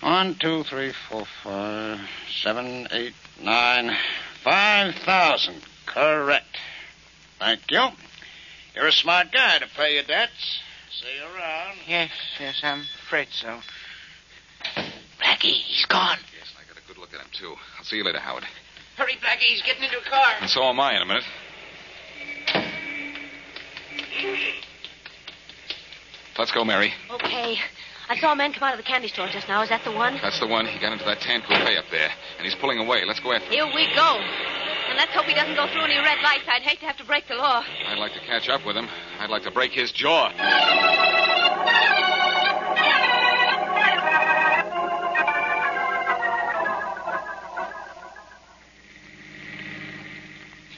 One, 0.00 0.34
two, 0.34 0.62
three, 0.64 0.92
four, 1.08 1.24
five, 1.42 2.00
seven, 2.42 2.88
eight, 2.90 3.14
nine, 3.42 3.96
five 4.42 4.94
thousand. 4.94 5.62
Correct. 5.86 6.58
Thank 7.38 7.70
you. 7.70 7.88
You're 8.74 8.88
a 8.88 8.92
smart 8.92 9.32
guy 9.32 9.58
to 9.58 9.66
pay 9.76 9.94
your 9.94 10.02
debts. 10.02 10.60
See 10.90 11.06
you 11.18 11.24
around. 11.36 11.76
Yes, 11.86 12.10
yes, 12.40 12.60
I'm 12.62 12.82
afraid 13.06 13.28
so. 13.30 13.58
Blackie, 15.20 15.52
he's 15.52 15.86
gone. 15.86 16.18
Yes, 16.38 16.52
I 16.58 16.66
got 16.68 16.82
a 16.82 16.86
good 16.88 16.98
look 16.98 17.12
at 17.14 17.20
him, 17.20 17.28
too. 17.32 17.54
I'll 17.78 17.84
see 17.84 17.96
you 17.96 18.04
later, 18.04 18.18
Howard. 18.18 18.44
Hurry, 18.96 19.14
Blackie, 19.14 19.40
he's 19.40 19.62
getting 19.62 19.84
into 19.84 19.98
a 19.98 20.10
car. 20.10 20.32
And 20.40 20.48
so 20.48 20.62
am 20.64 20.80
I 20.80 20.96
in 20.96 21.02
a 21.02 21.06
minute. 21.06 21.24
Let's 26.38 26.52
go, 26.52 26.64
Mary. 26.64 26.92
Okay. 27.10 27.58
I 28.08 28.16
saw 28.18 28.32
a 28.32 28.36
man 28.36 28.52
come 28.52 28.62
out 28.62 28.74
of 28.74 28.78
the 28.78 28.86
candy 28.86 29.08
store 29.08 29.26
just 29.28 29.48
now. 29.48 29.62
Is 29.62 29.68
that 29.70 29.82
the 29.84 29.90
one? 29.90 30.18
That's 30.22 30.38
the 30.38 30.46
one. 30.46 30.66
He 30.66 30.78
got 30.78 30.92
into 30.92 31.04
that 31.04 31.20
tan 31.20 31.40
coupe 31.40 31.66
up 31.76 31.86
there, 31.90 32.10
and 32.38 32.44
he's 32.44 32.54
pulling 32.54 32.78
away. 32.78 33.04
Let's 33.04 33.20
go 33.20 33.32
after 33.32 33.46
him. 33.46 33.52
Here 33.52 33.66
we 33.66 33.86
go. 33.94 34.20
And 34.88 34.96
let's 34.96 35.12
hope 35.12 35.24
he 35.24 35.34
doesn't 35.34 35.56
go 35.56 35.66
through 35.72 35.82
any 35.82 35.98
red 35.98 36.22
lights. 36.22 36.44
I'd 36.46 36.62
hate 36.62 36.78
to 36.80 36.86
have 36.86 36.96
to 36.98 37.04
break 37.04 37.26
the 37.26 37.34
law. 37.34 37.64
I'd 37.88 37.98
like 37.98 38.12
to 38.12 38.20
catch 38.20 38.48
up 38.48 38.64
with 38.64 38.76
him. 38.76 38.88
I'd 39.18 39.30
like 39.30 39.42
to 39.42 39.50
break 39.50 39.72
his 39.72 39.90
jaw. 39.90 40.30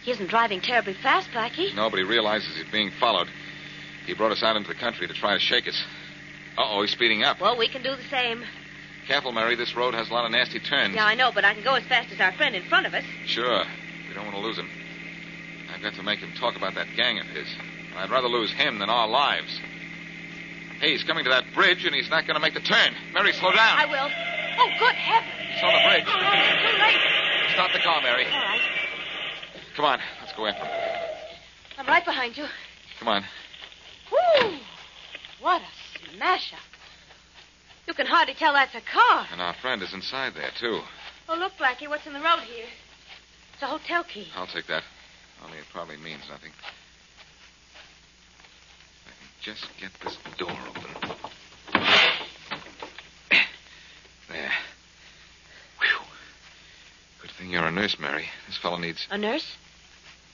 He 0.09 0.13
isn't 0.13 0.31
driving 0.31 0.63
terribly 0.63 0.95
fast, 0.95 1.29
Blackie. 1.33 1.75
Nobody 1.75 2.03
realizes 2.03 2.57
he's 2.57 2.73
being 2.73 2.91
followed. 2.99 3.29
He 4.07 4.15
brought 4.15 4.33
us 4.33 4.43
out 4.43 4.57
into 4.57 4.69
the 4.71 4.75
country 4.75 5.07
to 5.07 5.13
try 5.13 5.35
to 5.35 5.39
shake 5.39 5.69
us. 5.69 5.85
Uh-oh, 6.57 6.81
he's 6.81 6.93
speeding 6.93 7.25
up. 7.25 7.39
Well, 7.43 7.59
we 7.59 7.69
can 7.69 7.83
do 7.83 7.95
the 7.95 8.09
same. 8.09 8.43
Careful, 9.07 9.33
Mary. 9.33 9.55
This 9.55 9.77
road 9.77 9.93
has 9.93 10.09
a 10.09 10.15
lot 10.15 10.25
of 10.25 10.31
nasty 10.31 10.61
turns. 10.61 10.95
Yeah, 10.95 11.05
I 11.05 11.15
know, 11.15 11.31
but 11.31 11.45
I 11.45 11.53
can 11.53 11.63
go 11.63 11.75
as 11.75 11.85
fast 11.85 12.11
as 12.11 12.21
our 12.21 12.33
friend 12.33 12.57
in 12.57 12.63
front 12.71 12.87
of 12.87 12.95
us. 12.95 13.05
Sure. 13.27 13.67
We 14.09 14.15
don't 14.15 14.25
want 14.25 14.35
to 14.37 14.41
lose 14.41 14.57
him. 14.57 14.71
I've 15.75 15.83
got 15.83 15.93
to 15.93 16.03
make 16.03 16.21
him 16.21 16.33
talk 16.41 16.57
about 16.57 16.75
that 16.77 16.87
gang 16.97 17.19
of 17.19 17.27
his. 17.27 17.47
I'd 17.95 18.09
rather 18.09 18.29
lose 18.29 18.51
him 18.51 18.79
than 18.79 18.89
our 18.89 19.09
lives. 19.09 19.61
Hey, 20.81 20.93
he's 20.93 21.05
coming 21.05 21.25
to 21.25 21.31
that 21.31 21.45
bridge, 21.53 21.85
and 21.85 21.95
he's 21.95 22.09
not 22.09 22.27
going 22.27 22.37
to 22.37 22.41
make 22.41 22.55
the 22.55 22.61
turn. 22.61 22.95
Mary, 23.13 23.35
slow 23.35 23.53
down. 23.53 23.79
I 23.79 23.85
will. 23.85 24.09
Oh, 24.09 24.71
good 24.79 24.95
heavens. 24.95 25.53
He's 25.53 25.63
on 25.63 25.75
the 25.75 25.85
bridge. 25.87 26.05
Oh, 26.09 26.17
it's 26.17 26.65
too 26.65 26.81
late. 26.81 27.53
Stop 27.53 27.73
the 27.75 27.81
car, 27.81 28.01
Mary. 28.01 28.25
All 28.25 28.41
right. 28.41 28.58
Come 29.79 29.85
on. 29.85 30.01
Let's 30.21 30.33
go 30.33 30.47
in. 30.47 30.57
I'm 31.79 31.87
right 31.87 32.05
behind 32.05 32.37
you. 32.37 32.47
Come 32.99 33.07
on. 33.07 33.25
Whew. 34.09 34.59
What 35.41 35.63
a 35.63 36.17
smash 36.17 36.53
up. 36.53 36.59
You 37.87 37.95
can 37.95 38.07
hardly 38.07 38.35
tell 38.35 38.55
that's 38.55 38.75
a 38.75 38.81
car. 38.81 39.29
And 39.31 39.41
our 39.41 39.55
friend 39.55 39.81
is 39.81 39.95
inside 39.95 40.35
there, 40.35 40.51
too. 40.59 40.81
Oh, 41.29 41.37
look, 41.37 41.53
Blackie, 41.61 41.89
what's 41.89 42.09
in 42.09 42.13
the 42.13 42.19
road 42.19 42.41
here? 42.41 42.67
It's 43.55 43.63
a 43.63 43.67
hotel 43.67 44.03
key. 44.03 44.27
I'll 44.35 44.49
take 44.49 44.67
that. 44.67 44.83
Only 45.45 45.59
it 45.59 45.65
probably 45.73 45.97
means 45.99 46.23
nothing. 46.29 46.51
I 49.07 49.11
can 49.11 49.29
just 49.41 49.65
get 49.81 49.93
this 50.03 50.19
door 50.39 50.59
open. 50.71 50.91
There. 54.29 54.53
Whew. 55.79 56.05
Good 57.23 57.31
thing 57.31 57.51
you're 57.51 57.65
a 57.65 57.71
nurse, 57.71 57.97
Mary. 58.01 58.27
This 58.49 58.57
fellow 58.57 58.79
needs. 58.79 59.07
A 59.13 59.17
nurse? 59.17 59.57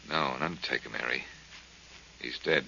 No, 0.09 0.35
an 0.37 0.43
undertaker, 0.43 0.91
Mary. 0.91 1.25
He's 2.21 2.39
dead. 2.39 2.65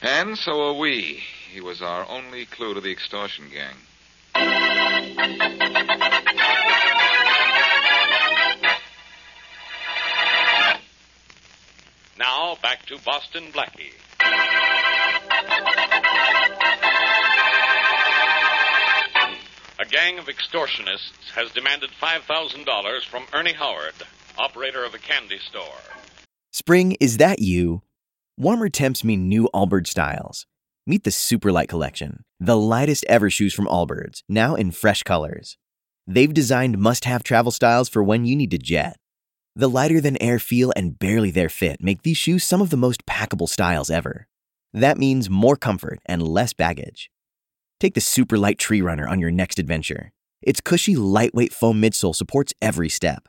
And 0.00 0.36
so 0.36 0.68
are 0.68 0.78
we. 0.78 1.22
He 1.52 1.60
was 1.60 1.80
our 1.80 2.08
only 2.08 2.46
clue 2.46 2.74
to 2.74 2.80
the 2.80 2.90
extortion 2.90 3.50
gang. 3.50 3.76
Now, 12.18 12.56
back 12.62 12.86
to 12.86 12.98
Boston 13.04 13.52
Blackie. 13.52 13.92
A 19.78 19.84
gang 19.84 20.18
of 20.18 20.26
extortionists 20.26 21.32
has 21.34 21.50
demanded 21.52 21.90
$5,000 22.00 23.04
from 23.04 23.24
Ernie 23.32 23.52
Howard, 23.54 23.94
operator 24.38 24.84
of 24.84 24.94
a 24.94 24.98
candy 24.98 25.38
store. 25.38 25.80
Spring, 26.52 26.96
is 27.00 27.16
that 27.16 27.38
you? 27.40 27.82
Warmer 28.36 28.68
temps 28.68 29.04
mean 29.04 29.28
new 29.28 29.48
Allbirds 29.54 29.88
styles. 29.88 30.46
Meet 30.86 31.04
the 31.04 31.10
Superlight 31.10 31.68
Collection, 31.68 32.24
the 32.40 32.56
lightest 32.56 33.04
ever 33.08 33.30
shoes 33.30 33.54
from 33.54 33.66
Allbirds, 33.66 34.22
now 34.28 34.54
in 34.56 34.72
fresh 34.72 35.02
colors. 35.02 35.56
They've 36.06 36.34
designed 36.34 36.78
must 36.78 37.04
have 37.04 37.22
travel 37.22 37.52
styles 37.52 37.88
for 37.88 38.02
when 38.02 38.24
you 38.24 38.34
need 38.34 38.50
to 38.50 38.58
jet. 38.58 38.96
The 39.54 39.68
lighter 39.68 40.00
than 40.00 40.20
air 40.20 40.38
feel 40.38 40.72
and 40.74 40.98
barely 40.98 41.30
there 41.30 41.48
fit 41.48 41.82
make 41.82 42.02
these 42.02 42.16
shoes 42.16 42.42
some 42.42 42.60
of 42.60 42.70
the 42.70 42.76
most 42.76 43.06
packable 43.06 43.48
styles 43.48 43.90
ever. 43.90 44.26
That 44.72 44.98
means 44.98 45.30
more 45.30 45.56
comfort 45.56 46.00
and 46.06 46.26
less 46.26 46.52
baggage. 46.52 47.10
Take 47.78 47.94
the 47.94 48.00
Superlight 48.00 48.58
Tree 48.58 48.80
Runner 48.80 49.06
on 49.06 49.20
your 49.20 49.30
next 49.30 49.58
adventure. 49.58 50.12
Its 50.40 50.60
cushy, 50.60 50.96
lightweight 50.96 51.52
foam 51.52 51.80
midsole 51.80 52.16
supports 52.16 52.52
every 52.60 52.88
step, 52.88 53.28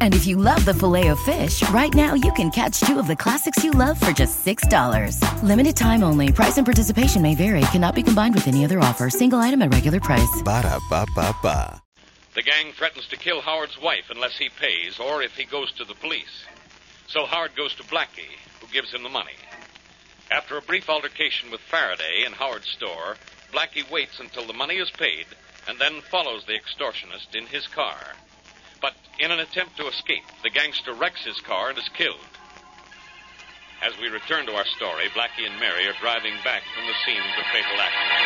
And 0.00 0.14
if 0.14 0.24
you 0.26 0.36
love 0.36 0.64
the 0.64 0.74
filet 0.74 1.08
of 1.08 1.18
fish, 1.20 1.68
right 1.70 1.92
now 1.92 2.14
you 2.14 2.32
can 2.34 2.50
catch 2.50 2.78
two 2.80 3.00
of 3.00 3.08
the 3.08 3.16
classics 3.16 3.64
you 3.64 3.72
love 3.72 3.98
for 3.98 4.12
just 4.12 4.46
$6. 4.46 5.18
Limited 5.42 5.76
time 5.76 6.04
only. 6.04 6.30
Price 6.30 6.56
and 6.56 6.66
participation 6.66 7.20
may 7.22 7.34
vary. 7.34 7.62
Cannot 7.72 7.96
be 7.96 8.02
combined 8.04 8.34
with 8.34 8.46
any 8.46 8.64
other 8.64 8.78
offer. 8.78 9.10
Single 9.10 9.40
item 9.40 9.62
at 9.62 9.74
regular 9.74 9.98
price. 9.98 10.42
Ba 10.44 10.62
da 10.62 10.78
ba 10.88 11.04
ba 11.16 11.34
ba. 11.42 11.82
The 12.34 12.42
gang 12.42 12.72
threatens 12.72 13.06
to 13.08 13.16
kill 13.16 13.40
Howard's 13.40 13.80
wife 13.80 14.10
unless 14.10 14.36
he 14.36 14.48
pays 14.48 14.98
or 14.98 15.22
if 15.22 15.36
he 15.36 15.44
goes 15.44 15.70
to 15.72 15.84
the 15.84 15.94
police. 15.94 16.44
So 17.06 17.26
Howard 17.26 17.54
goes 17.56 17.74
to 17.76 17.84
Blackie, 17.84 18.38
who 18.60 18.66
gives 18.72 18.92
him 18.92 19.04
the 19.04 19.08
money. 19.08 19.36
After 20.30 20.56
a 20.56 20.62
brief 20.62 20.88
altercation 20.88 21.50
with 21.50 21.60
Faraday 21.60 22.24
in 22.26 22.32
Howard's 22.32 22.68
store, 22.68 23.16
Blackie 23.52 23.88
waits 23.88 24.18
until 24.18 24.46
the 24.46 24.52
money 24.52 24.76
is 24.76 24.90
paid 24.90 25.26
and 25.68 25.78
then 25.78 26.00
follows 26.00 26.44
the 26.44 26.58
extortionist 26.58 27.34
in 27.34 27.46
his 27.46 27.68
car. 27.68 27.96
But 28.84 28.92
in 29.18 29.30
an 29.30 29.40
attempt 29.40 29.78
to 29.78 29.88
escape, 29.88 30.24
the 30.42 30.50
gangster 30.50 30.92
wrecks 30.92 31.24
his 31.24 31.40
car 31.40 31.70
and 31.70 31.78
is 31.78 31.88
killed. 31.96 32.20
As 33.82 33.96
we 33.98 34.08
return 34.08 34.44
to 34.44 34.52
our 34.52 34.66
story, 34.76 35.08
Blackie 35.16 35.46
and 35.48 35.58
Mary 35.58 35.86
are 35.86 35.94
driving 36.02 36.34
back 36.44 36.62
from 36.74 36.84
the 36.86 36.92
scene 37.06 37.16
of 37.16 37.34
the 37.38 37.44
fatal 37.50 37.80
accident. 37.80 38.20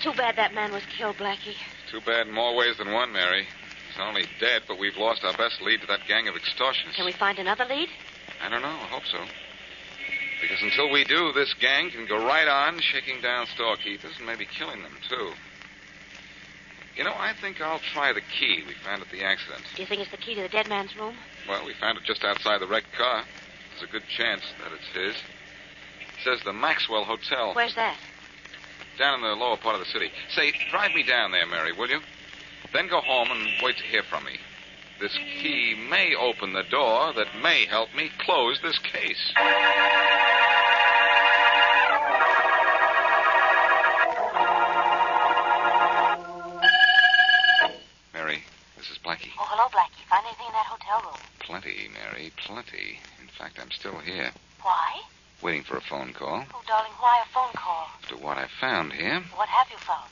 Too 0.00 0.14
bad 0.14 0.36
that 0.36 0.54
man 0.54 0.72
was 0.72 0.82
killed, 0.86 1.18
Blackie. 1.18 1.56
Too 1.90 2.00
bad 2.00 2.28
in 2.28 2.32
more 2.32 2.56
ways 2.56 2.78
than 2.78 2.92
one, 2.92 3.12
Mary. 3.12 3.46
He's 3.88 3.98
not 3.98 4.08
only 4.08 4.24
dead, 4.40 4.62
but 4.66 4.78
we've 4.78 4.96
lost 4.96 5.22
our 5.22 5.36
best 5.36 5.60
lead 5.60 5.82
to 5.82 5.86
that 5.88 6.06
gang 6.08 6.28
of 6.28 6.34
extortionists. 6.34 6.94
Can 6.96 7.04
we 7.04 7.12
find 7.12 7.38
another 7.38 7.66
lead? 7.66 7.90
I 8.42 8.48
don't 8.48 8.62
know. 8.62 8.68
I 8.68 8.88
hope 8.88 9.04
so. 9.04 9.18
Because 10.40 10.62
until 10.62 10.88
we 10.90 11.04
do, 11.04 11.30
this 11.34 11.52
gang 11.60 11.90
can 11.90 12.06
go 12.06 12.24
right 12.24 12.48
on 12.48 12.80
shaking 12.80 13.20
down 13.20 13.48
storekeepers 13.54 14.16
and 14.16 14.24
maybe 14.26 14.46
killing 14.46 14.80
them, 14.80 14.96
too. 15.10 15.34
You 16.96 17.02
know, 17.02 17.14
I 17.16 17.32
think 17.40 17.60
I'll 17.60 17.80
try 17.92 18.12
the 18.12 18.20
key 18.20 18.62
we 18.66 18.74
found 18.84 19.02
at 19.02 19.10
the 19.10 19.22
accident. 19.22 19.64
Do 19.74 19.82
you 19.82 19.88
think 19.88 20.00
it's 20.00 20.10
the 20.10 20.16
key 20.16 20.34
to 20.36 20.42
the 20.42 20.48
dead 20.48 20.68
man's 20.68 20.96
room? 20.96 21.16
Well, 21.48 21.64
we 21.66 21.74
found 21.74 21.98
it 21.98 22.04
just 22.04 22.24
outside 22.24 22.60
the 22.60 22.68
wrecked 22.68 22.92
car. 22.96 23.24
There's 23.70 23.88
a 23.88 23.92
good 23.92 24.06
chance 24.06 24.42
that 24.62 24.72
it's 24.72 24.86
his. 24.94 25.16
It 25.16 26.22
says 26.22 26.40
the 26.44 26.52
Maxwell 26.52 27.04
Hotel. 27.04 27.52
Where's 27.54 27.74
that? 27.74 27.96
Down 28.96 29.16
in 29.16 29.22
the 29.22 29.34
lower 29.34 29.56
part 29.56 29.74
of 29.74 29.80
the 29.80 29.90
city. 29.90 30.10
Say, 30.30 30.52
drive 30.70 30.94
me 30.94 31.02
down 31.02 31.32
there, 31.32 31.46
Mary, 31.46 31.72
will 31.72 31.88
you? 31.88 32.00
Then 32.72 32.88
go 32.88 33.00
home 33.00 33.28
and 33.30 33.48
wait 33.60 33.76
to 33.78 33.82
hear 33.82 34.04
from 34.04 34.24
me. 34.24 34.38
This 35.00 35.18
key 35.42 35.74
may 35.90 36.14
open 36.14 36.52
the 36.52 36.62
door 36.62 37.12
that 37.14 37.26
may 37.42 37.66
help 37.66 37.92
me 37.96 38.10
close 38.20 38.60
this 38.62 38.78
case. 38.78 39.32
Hello, 49.54 49.70
Blackie. 49.70 50.02
Find 50.10 50.26
anything 50.26 50.50
in 50.50 50.52
that 50.52 50.66
hotel 50.66 50.98
room? 51.06 51.20
Plenty, 51.38 51.86
Mary, 51.94 52.32
plenty. 52.44 52.98
In 53.22 53.30
fact, 53.38 53.58
I'm 53.62 53.70
still 53.70 53.98
here, 53.98 54.32
Why? 54.62 54.98
waiting 55.42 55.62
for 55.62 55.76
a 55.76 55.80
phone 55.88 56.12
call. 56.12 56.44
Oh, 56.52 56.62
darling, 56.66 56.90
why 56.98 57.22
a 57.22 57.28
phone 57.32 57.54
call? 57.54 57.86
To 58.08 58.16
what 58.16 58.36
I 58.36 58.48
found 58.60 58.92
here. 58.92 59.22
What 59.36 59.48
have 59.48 59.68
you 59.70 59.78
found? 59.86 60.10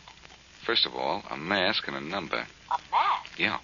First 0.64 0.86
of 0.86 0.94
all, 0.94 1.24
a 1.28 1.36
mask 1.36 1.88
and 1.88 1.96
a 1.96 2.00
number. 2.00 2.46
A 2.70 2.78
mask? 2.92 3.34
Yeah. 3.36 3.58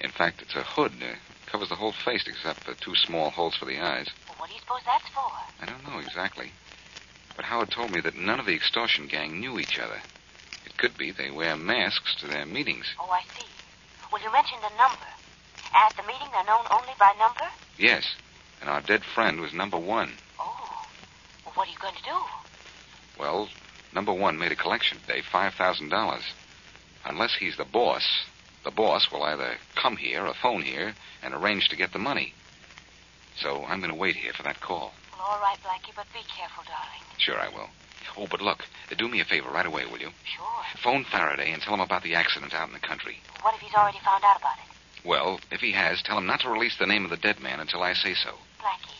In 0.00 0.10
fact, 0.10 0.40
it's 0.40 0.54
a 0.56 0.62
hood. 0.62 0.92
Uh, 1.02 1.16
covers 1.50 1.68
the 1.68 1.76
whole 1.76 1.92
face 2.04 2.24
except 2.26 2.64
for 2.64 2.74
two 2.74 2.94
small 2.94 3.30
holes 3.30 3.56
for 3.56 3.66
the 3.66 3.78
eyes. 3.78 4.08
Well, 4.26 4.36
what 4.38 4.48
do 4.48 4.54
you 4.54 4.60
suppose 4.60 4.80
that's 4.86 5.08
for? 5.12 5.28
I 5.60 5.66
don't 5.66 5.84
know 5.84 6.00
exactly. 6.00 6.50
But 7.36 7.44
Howard 7.44 7.70
told 7.70 7.90
me 7.90 8.00
that 8.00 8.16
none 8.16 8.40
of 8.40 8.46
the 8.46 8.54
extortion 8.54 9.06
gang 9.06 9.38
knew 9.38 9.58
each 9.58 9.78
other. 9.78 10.00
It 10.64 10.78
could 10.78 10.96
be 10.96 11.10
they 11.12 11.30
wear 11.30 11.56
masks 11.56 12.16
to 12.20 12.26
their 12.26 12.46
meetings. 12.46 12.86
Oh, 12.98 13.10
I 13.10 13.20
see. 13.36 13.53
Well, 14.14 14.22
you 14.22 14.30
mentioned 14.30 14.62
the 14.62 14.70
number. 14.78 15.10
At 15.74 15.96
the 15.96 16.04
meeting, 16.04 16.28
they're 16.30 16.44
known 16.44 16.64
only 16.70 16.92
by 17.00 17.14
number? 17.18 17.50
Yes. 17.76 18.14
And 18.60 18.70
our 18.70 18.80
dead 18.80 19.02
friend 19.02 19.40
was 19.40 19.52
number 19.52 19.76
one. 19.76 20.12
Oh. 20.38 20.86
Well, 21.44 21.54
what 21.56 21.66
are 21.66 21.72
you 21.72 21.78
going 21.78 21.96
to 21.96 22.02
do? 22.04 22.16
Well, 23.18 23.48
number 23.92 24.12
one 24.14 24.38
made 24.38 24.52
a 24.52 24.54
collection 24.54 24.98
today, 25.00 25.22
$5,000. 25.32 26.20
Unless 27.04 27.34
he's 27.40 27.56
the 27.56 27.64
boss, 27.64 28.06
the 28.62 28.70
boss 28.70 29.10
will 29.10 29.24
either 29.24 29.56
come 29.74 29.96
here 29.96 30.24
or 30.24 30.34
phone 30.40 30.62
here 30.62 30.94
and 31.20 31.34
arrange 31.34 31.68
to 31.70 31.76
get 31.76 31.92
the 31.92 31.98
money. 31.98 32.34
So 33.40 33.64
I'm 33.64 33.80
going 33.80 33.90
to 33.90 33.98
wait 33.98 34.14
here 34.14 34.32
for 34.32 34.44
that 34.44 34.60
call. 34.60 34.92
Well, 35.10 35.26
all 35.26 35.40
right, 35.40 35.58
Blackie, 35.64 35.92
but 35.96 36.06
be 36.12 36.20
careful, 36.38 36.62
darling. 36.62 37.02
Sure, 37.18 37.40
I 37.40 37.48
will. 37.48 37.68
Oh, 38.16 38.26
but 38.30 38.40
look, 38.40 38.64
do 38.96 39.08
me 39.08 39.20
a 39.20 39.24
favor 39.24 39.50
right 39.50 39.66
away, 39.66 39.86
will 39.86 39.98
you? 39.98 40.10
Sure. 40.24 40.46
Phone 40.82 41.04
Faraday 41.04 41.52
and 41.52 41.62
tell 41.62 41.74
him 41.74 41.80
about 41.80 42.02
the 42.02 42.14
accident 42.14 42.54
out 42.54 42.68
in 42.68 42.74
the 42.74 42.80
country. 42.80 43.18
What 43.42 43.54
if 43.54 43.60
he's 43.60 43.74
already 43.74 43.98
found 44.04 44.24
out 44.24 44.38
about 44.38 44.58
it? 44.58 45.06
Well, 45.06 45.40
if 45.50 45.60
he 45.60 45.72
has, 45.72 46.02
tell 46.02 46.18
him 46.18 46.26
not 46.26 46.40
to 46.40 46.50
release 46.50 46.76
the 46.78 46.86
name 46.86 47.04
of 47.04 47.10
the 47.10 47.16
dead 47.16 47.40
man 47.40 47.60
until 47.60 47.82
I 47.82 47.92
say 47.92 48.14
so. 48.14 48.30
Blackie, 48.60 48.96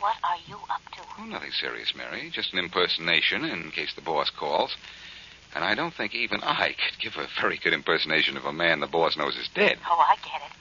what 0.00 0.16
are 0.24 0.36
you 0.48 0.56
up 0.68 0.82
to? 0.96 1.02
Oh, 1.20 1.24
nothing 1.24 1.52
serious, 1.52 1.94
Mary. 1.94 2.30
Just 2.32 2.52
an 2.52 2.58
impersonation 2.58 3.44
in 3.44 3.70
case 3.70 3.94
the 3.94 4.02
boss 4.02 4.30
calls. 4.30 4.76
And 5.54 5.62
I 5.62 5.76
don't 5.76 5.94
think 5.94 6.14
even 6.14 6.42
I 6.42 6.74
could 6.74 6.98
give 6.98 7.16
a 7.16 7.28
very 7.40 7.58
good 7.58 7.72
impersonation 7.72 8.36
of 8.36 8.44
a 8.44 8.52
man 8.52 8.80
the 8.80 8.88
boss 8.88 9.16
knows 9.16 9.36
is 9.36 9.48
dead. 9.54 9.78
Oh, 9.88 9.98
I 9.98 10.16
get 10.16 10.42
it. 10.42 10.52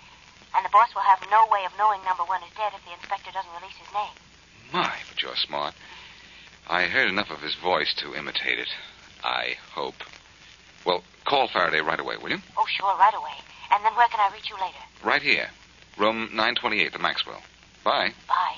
And 0.56 0.64
the 0.64 0.70
boss 0.70 0.94
will 0.94 1.02
have 1.02 1.20
no 1.32 1.48
way 1.52 1.66
of 1.66 1.72
knowing 1.80 2.04
number 2.06 2.24
one 2.24 2.44
is 2.44 2.54
dead 2.56 2.74
if 2.76 2.86
the 2.86 2.94
inspector 2.94 3.32
doesn't 3.32 3.52
release 3.60 3.76
his 3.78 3.92
name. 3.92 4.14
My, 4.72 4.94
but 5.10 5.22
you're 5.22 5.36
smart. 5.36 5.74
I 6.70 6.84
heard 6.84 7.10
enough 7.10 7.30
of 7.30 7.42
his 7.42 7.56
voice 7.56 7.94
to 7.96 8.16
imitate 8.16 8.60
it. 8.60 8.70
I 9.24 9.56
hope. 9.74 9.96
Well, 10.86 11.04
call 11.26 11.48
Faraday 11.48 11.82
right 11.82 12.00
away, 12.00 12.18
will 12.18 12.30
you? 12.32 12.40
Oh, 12.58 12.66
sure, 12.78 12.96
right 12.98 13.14
away. 13.14 13.32
And 13.72 13.84
then 13.84 13.94
where 13.96 14.08
can 14.08 14.20
I 14.20 14.34
reach 14.34 14.50
you 14.50 14.56
later? 14.56 14.78
Right 15.04 15.22
here. 15.22 15.50
Room 15.98 16.30
928, 16.34 16.94
the 16.94 17.00
Maxwell. 17.00 17.42
Bye. 17.84 18.12
Bye. 18.28 18.56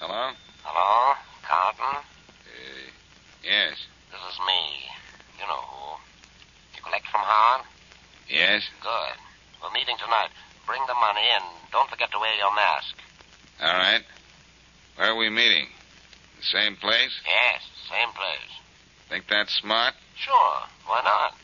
Hello? 0.00 0.32
Hello? 0.64 1.14
Carlton? 1.46 2.00
Uh, 2.00 2.90
yes. 3.44 3.76
This 4.10 4.20
is 4.32 4.38
me. 4.46 4.88
You 5.38 5.46
know 5.46 5.60
who. 5.60 6.00
You 6.74 6.82
collect 6.82 7.06
from 7.06 7.20
Howard? 7.20 7.66
Yes? 8.28 8.64
Good. 8.80 9.16
We're 9.62 9.72
meeting 9.72 9.96
tonight. 10.10 10.30
Bring 10.66 10.82
the 10.88 10.94
money 10.94 11.26
and 11.34 11.44
don't 11.70 11.88
forget 11.88 12.10
to 12.10 12.18
wear 12.18 12.34
your 12.36 12.54
mask. 12.54 12.94
All 13.62 13.72
right. 13.72 14.02
Where 14.96 15.12
are 15.12 15.16
we 15.16 15.30
meeting? 15.30 15.66
The 16.38 16.58
same 16.58 16.76
place? 16.76 17.14
Yes, 17.24 17.62
same 17.88 18.10
place. 18.10 18.50
Think 19.08 19.24
that's 19.28 19.54
smart? 19.54 19.94
Sure. 20.16 20.58
Why 20.86 21.00
not? 21.04 21.34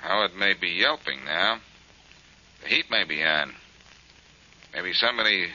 Howard 0.00 0.36
may 0.36 0.54
be 0.54 0.68
yelping 0.68 1.24
now. 1.24 1.58
The 2.62 2.68
heat 2.68 2.90
may 2.90 3.04
be 3.04 3.22
on. 3.24 3.52
Maybe 4.72 4.92
somebody 4.92 5.48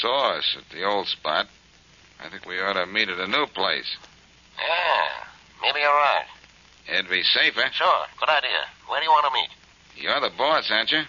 saw 0.00 0.36
us 0.38 0.56
at 0.58 0.68
the 0.70 0.84
old 0.84 1.06
spot. 1.06 1.46
I 2.20 2.28
think 2.28 2.46
we 2.46 2.60
ought 2.60 2.74
to 2.74 2.86
meet 2.86 3.08
at 3.08 3.18
a 3.18 3.26
new 3.26 3.46
place. 3.46 3.96
Yeah, 4.58 5.26
maybe 5.60 5.80
you're 5.80 5.90
right. 5.90 6.26
It'd 6.88 7.10
be 7.10 7.22
safer. 7.22 7.64
Sure, 7.72 8.06
good 8.18 8.28
idea. 8.28 8.66
Where 8.86 9.00
do 9.00 9.04
you 9.04 9.10
want 9.10 9.26
to 9.26 9.32
meet? 9.32 9.50
You're 9.96 10.20
the 10.20 10.36
boss, 10.36 10.70
aren't 10.70 10.92
you? 10.92 11.02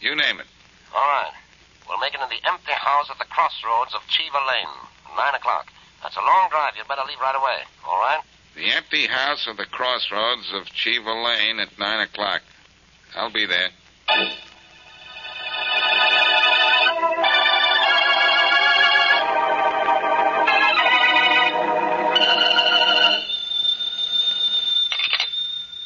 You 0.00 0.16
name 0.16 0.40
it. 0.40 0.46
All 0.94 1.00
right. 1.00 1.32
We'll 1.88 1.98
make 1.98 2.14
it 2.14 2.20
in 2.20 2.28
the 2.28 2.48
empty 2.48 2.72
house 2.72 3.10
at 3.10 3.18
the 3.18 3.26
crossroads 3.26 3.94
of 3.94 4.00
Cheever 4.08 4.40
Lane, 4.48 4.72
9 5.16 5.34
o'clock. 5.34 5.68
That's 6.02 6.16
a 6.16 6.20
long 6.20 6.48
drive. 6.48 6.72
You'd 6.76 6.88
better 6.88 7.02
leave 7.06 7.20
right 7.20 7.36
away, 7.36 7.60
all 7.86 8.00
right? 8.00 8.20
The 8.56 8.70
empty 8.72 9.06
house 9.06 9.46
at 9.48 9.56
the 9.58 9.66
crossroads 9.66 10.52
of 10.54 10.66
Cheever 10.72 11.12
Lane 11.12 11.60
at 11.60 11.78
9 11.78 12.00
o'clock. 12.00 12.42
I'll 13.14 13.32
be 13.32 13.44
there. 13.44 13.70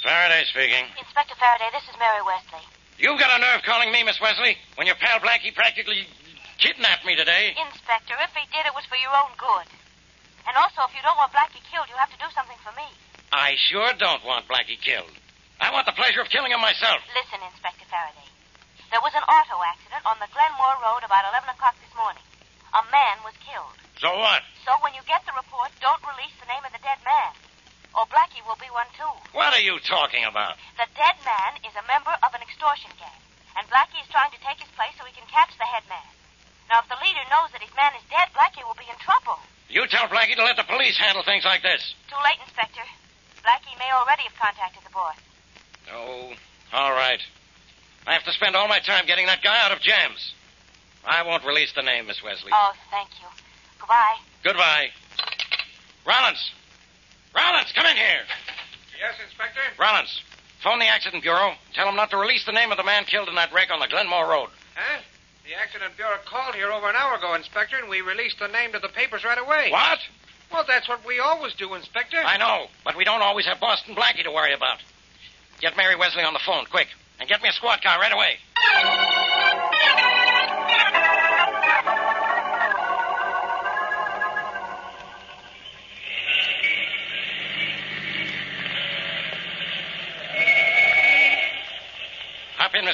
Faraday 0.03 0.45
speaking. 0.45 0.85
Inspector 0.99 1.35
Faraday, 1.41 1.71
this 1.73 1.83
is 1.89 1.99
Mary 1.99 2.23
Wesley. 2.25 2.74
You've 2.99 3.19
got 3.19 3.35
a 3.35 3.43
nerve 3.43 3.63
calling 3.67 3.91
me, 3.91 4.03
Miss 4.03 4.21
Wesley, 4.21 4.57
when 4.77 4.87
your 4.87 4.97
pal 4.97 5.19
Blackie 5.19 5.55
practically 5.55 6.07
kidnapped 6.59 7.05
me 7.05 7.17
today. 7.17 7.55
Inspector, 7.59 8.15
if 8.23 8.31
he 8.35 8.47
did, 8.55 8.67
it 8.67 8.75
was 8.75 8.87
for 8.87 8.97
your 8.97 9.11
own 9.11 9.35
good. 9.35 9.67
And 10.47 10.55
also, 10.55 10.87
if 10.87 10.95
you 10.95 11.03
don't 11.03 11.19
want 11.19 11.33
Blackie 11.35 11.65
killed, 11.73 11.91
you 11.91 11.99
have 11.99 12.13
to 12.15 12.21
do 12.23 12.31
something 12.37 12.57
for 12.63 12.71
me. 12.79 12.87
I 13.33 13.59
sure 13.59 13.91
don't 13.99 14.23
want 14.23 14.47
Blackie 14.47 14.79
killed. 14.79 15.11
I 15.59 15.75
want 15.75 15.87
the 15.91 15.97
pleasure 15.97 16.23
of 16.23 16.31
killing 16.31 16.55
him 16.55 16.63
myself. 16.63 17.03
Listen, 17.19 17.43
Inspector 17.43 17.83
Faraday. 17.91 18.29
There 18.95 19.03
was 19.03 19.17
an 19.19 19.27
auto 19.27 19.59
accident 19.59 20.07
on 20.07 20.23
the 20.23 20.31
Glenmore 20.31 20.79
Road 20.79 21.03
about 21.03 21.27
11 21.35 21.51
o'clock 21.51 21.75
this 21.83 21.91
morning. 21.99 22.23
A 22.79 22.83
man 22.95 23.19
was 23.27 23.35
killed. 23.43 23.75
So 23.99 24.15
what? 24.15 24.47
So 24.63 24.71
when 24.87 24.95
you 24.95 25.03
get 25.11 25.27
the 25.27 25.35
report, 25.35 25.75
don't 25.83 26.03
release 26.07 26.35
the 26.39 26.47
name 26.47 26.63
of 26.63 26.71
the 26.71 26.83
dead 26.83 27.03
man. 27.03 27.35
Or 27.95 28.07
Blackie 28.11 28.43
will 28.47 28.59
be 28.59 28.71
one, 28.75 28.91
too. 28.99 29.15
What 29.31 29.55
are 29.55 29.63
you 29.63 29.79
talking 29.87 30.27
about? 30.27 30.59
The 30.79 30.91
dead 30.99 31.15
man 31.23 31.63
is 31.63 31.75
a 31.79 31.87
member 31.87 32.11
extortion 32.65 32.97
gang. 32.97 33.21
And 33.61 33.69
Blackie 33.69 34.01
is 34.01 34.09
trying 34.09 34.33
to 34.33 34.41
take 34.41 34.57
his 34.57 34.73
place 34.73 34.97
so 34.97 35.05
he 35.05 35.13
can 35.13 35.29
catch 35.29 35.53
the 35.61 35.69
head 35.69 35.85
man. 35.93 36.09
Now, 36.73 36.81
if 36.81 36.89
the 36.89 36.97
leader 37.05 37.21
knows 37.29 37.53
that 37.53 37.61
his 37.61 37.71
man 37.77 37.93
is 37.93 38.01
dead, 38.09 38.33
Blackie 38.33 38.65
will 38.65 38.75
be 38.81 38.89
in 38.89 38.97
trouble. 39.05 39.37
You 39.69 39.85
tell 39.87 40.09
Blackie 40.09 40.35
to 40.35 40.45
let 40.45 40.57
the 40.57 40.65
police 40.65 40.97
handle 40.97 41.23
things 41.23 41.45
like 41.45 41.61
this. 41.61 41.95
Too 42.09 42.17
late, 42.25 42.41
Inspector. 42.41 42.81
Blackie 43.45 43.77
may 43.77 43.93
already 43.93 44.25
have 44.25 44.37
contacted 44.41 44.81
the 44.81 44.91
boss. 44.97 45.21
Oh, 45.93 46.33
all 46.73 46.93
right. 46.97 47.21
I 48.09 48.15
have 48.17 48.25
to 48.25 48.33
spend 48.33 48.57
all 48.57 48.67
my 48.67 48.81
time 48.81 49.05
getting 49.05 49.27
that 49.27 49.45
guy 49.45 49.61
out 49.61 49.73
of 49.73 49.85
jams. 49.85 50.33
I 51.05 51.23
won't 51.23 51.45
release 51.45 51.73
the 51.77 51.85
name, 51.85 52.09
Miss 52.09 52.25
Wesley. 52.25 52.51
Oh, 52.53 52.73
thank 52.91 53.11
you. 53.21 53.29
Goodbye. 53.79 54.17
Goodbye. 54.43 54.89
Rollins! 56.07 56.41
Rollins, 57.37 57.73
come 57.73 57.85
in 57.85 57.97
here. 57.97 58.25
Yes, 58.97 59.21
Inspector? 59.21 59.61
Rollins, 59.79 60.23
phone 60.65 60.79
the 60.79 60.89
accident 60.89 61.23
bureau. 61.23 61.53
Tell 61.75 61.85
them 61.85 61.95
not 61.95 62.11
to 62.11 62.17
release 62.17 62.45
the 62.47 62.53
name 62.53 62.73
of 62.73 62.79
the 62.79 62.85
man 62.85 63.05
killed 63.05 63.29
in 63.29 63.35
that 63.35 63.53
wreck 63.53 63.71
on 63.71 63.81
the 63.81 63.87
Glenmore 63.87 64.27
Road. 64.27 64.49
Huh? 64.75 65.01
The 65.45 65.55
accident 65.55 65.95
bureau 65.97 66.17
called 66.25 66.55
here 66.55 66.73
over 66.73 66.89
an 66.89 66.97
hour 66.97 67.17
ago, 67.17 67.35
Inspector, 67.35 67.77
and 67.77 67.89
we 67.91 68.01
released 68.01 68.39
the 68.39 68.49
name 68.49 68.73
to 68.73 68.79
the 68.79 68.89
papers 68.89 69.25
right 69.25 69.39
away. 69.39 69.69
What? 69.71 69.99
Well, 70.51 70.65
that's 70.67 70.89
what 70.89 71.07
we 71.07 71.21
always 71.21 71.53
do, 71.53 71.75
Inspector. 71.75 72.17
I 72.17 72.39
know, 72.39 72.69
but 72.83 72.97
we 72.97 73.05
don't 73.05 73.21
always 73.21 73.45
have 73.45 73.61
Boston 73.61 73.95
Blackie 73.95 74.25
to 74.25 74.31
worry 74.31 74.55
about. 74.55 74.79
Get 75.61 75.77
Mary 75.77 75.97
Wesley 75.97 76.25
on 76.25 76.33
the 76.33 76.41
phone, 76.41 76.65
quick. 76.65 76.89
And 77.21 77.29
get 77.29 77.43
me 77.43 77.51
a 77.51 77.53
squad 77.53 77.83
car 77.83 78.01
right 78.01 78.13
away. 78.13 78.39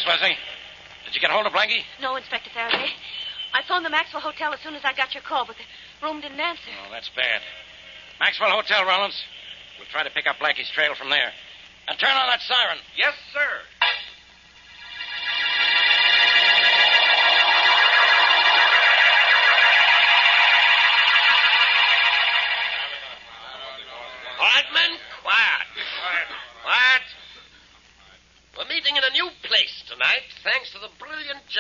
Miss 0.00 0.16
Wesley. 0.16 0.36
Did 1.04 1.14
you 1.14 1.20
get 1.20 1.30
hold 1.30 1.44
of 1.44 1.52
Blackie? 1.52 1.84
No, 2.00 2.16
Inspector 2.16 2.48
Faraday. 2.54 2.88
I 3.52 3.60
phoned 3.68 3.84
the 3.84 3.90
Maxwell 3.90 4.22
Hotel 4.22 4.54
as 4.54 4.60
soon 4.60 4.74
as 4.74 4.80
I 4.82 4.94
got 4.94 5.12
your 5.12 5.22
call, 5.22 5.44
but 5.44 5.56
the 5.60 6.06
room 6.06 6.22
didn't 6.22 6.40
answer. 6.40 6.72
Oh, 6.86 6.90
that's 6.90 7.10
bad. 7.10 7.42
Maxwell 8.18 8.48
Hotel, 8.48 8.86
Rollins. 8.86 9.20
We'll 9.76 9.88
try 9.92 10.02
to 10.02 10.08
pick 10.08 10.26
up 10.26 10.36
Blackie's 10.40 10.70
trail 10.70 10.94
from 10.94 11.10
there. 11.10 11.32
And 11.88 11.98
turn 11.98 12.16
on 12.16 12.28
that 12.28 12.40
siren. 12.40 12.78
Yes, 12.96 13.12
sir. 13.34 13.60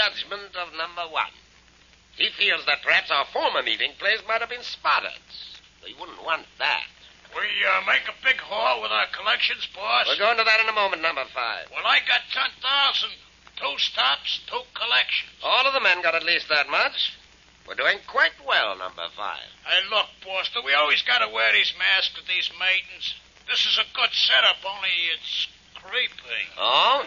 Judgment 0.00 0.56
of 0.56 0.72
number 0.72 1.04
one. 1.12 1.32
He 2.16 2.28
feels 2.36 2.64
that 2.66 2.82
perhaps 2.82 3.10
our 3.10 3.26
former 3.32 3.62
meeting 3.62 3.92
place 3.98 4.20
might 4.26 4.40
have 4.40 4.48
been 4.48 4.64
spotted. 4.64 5.20
We 5.84 5.94
wouldn't 6.00 6.24
want 6.24 6.46
that. 6.58 6.88
We 7.36 7.46
uh, 7.62 7.84
make 7.86 8.08
a 8.08 8.24
big 8.24 8.40
haul 8.40 8.82
with 8.82 8.90
our 8.90 9.06
collections, 9.12 9.68
boss. 9.76 10.08
We'll 10.08 10.18
go 10.18 10.32
into 10.32 10.44
that 10.44 10.60
in 10.60 10.68
a 10.68 10.72
moment, 10.72 11.02
number 11.02 11.24
five. 11.32 11.68
Well, 11.70 11.86
I 11.86 12.00
got 12.08 12.26
10,000. 12.32 13.10
Two 13.60 13.76
stops, 13.78 14.40
two 14.48 14.64
collections. 14.72 15.36
All 15.44 15.66
of 15.66 15.74
the 15.74 15.84
men 15.84 16.00
got 16.02 16.14
at 16.14 16.24
least 16.24 16.48
that 16.48 16.68
much. 16.68 17.12
We're 17.68 17.76
doing 17.76 17.98
quite 18.08 18.32
well, 18.48 18.76
number 18.76 19.04
five. 19.14 19.46
Hey, 19.68 19.84
look, 19.92 20.08
boss, 20.24 20.50
we 20.64 20.72
always 20.72 21.02
got 21.02 21.18
to 21.18 21.28
wear 21.28 21.52
these 21.52 21.74
masks 21.78 22.16
with 22.16 22.26
these 22.26 22.50
maidens. 22.58 23.14
This 23.48 23.66
is 23.66 23.78
a 23.78 23.86
good 23.94 24.10
setup, 24.12 24.56
only 24.64 25.12
it's 25.12 25.46
creepy. 25.76 26.48
Oh? 26.58 27.04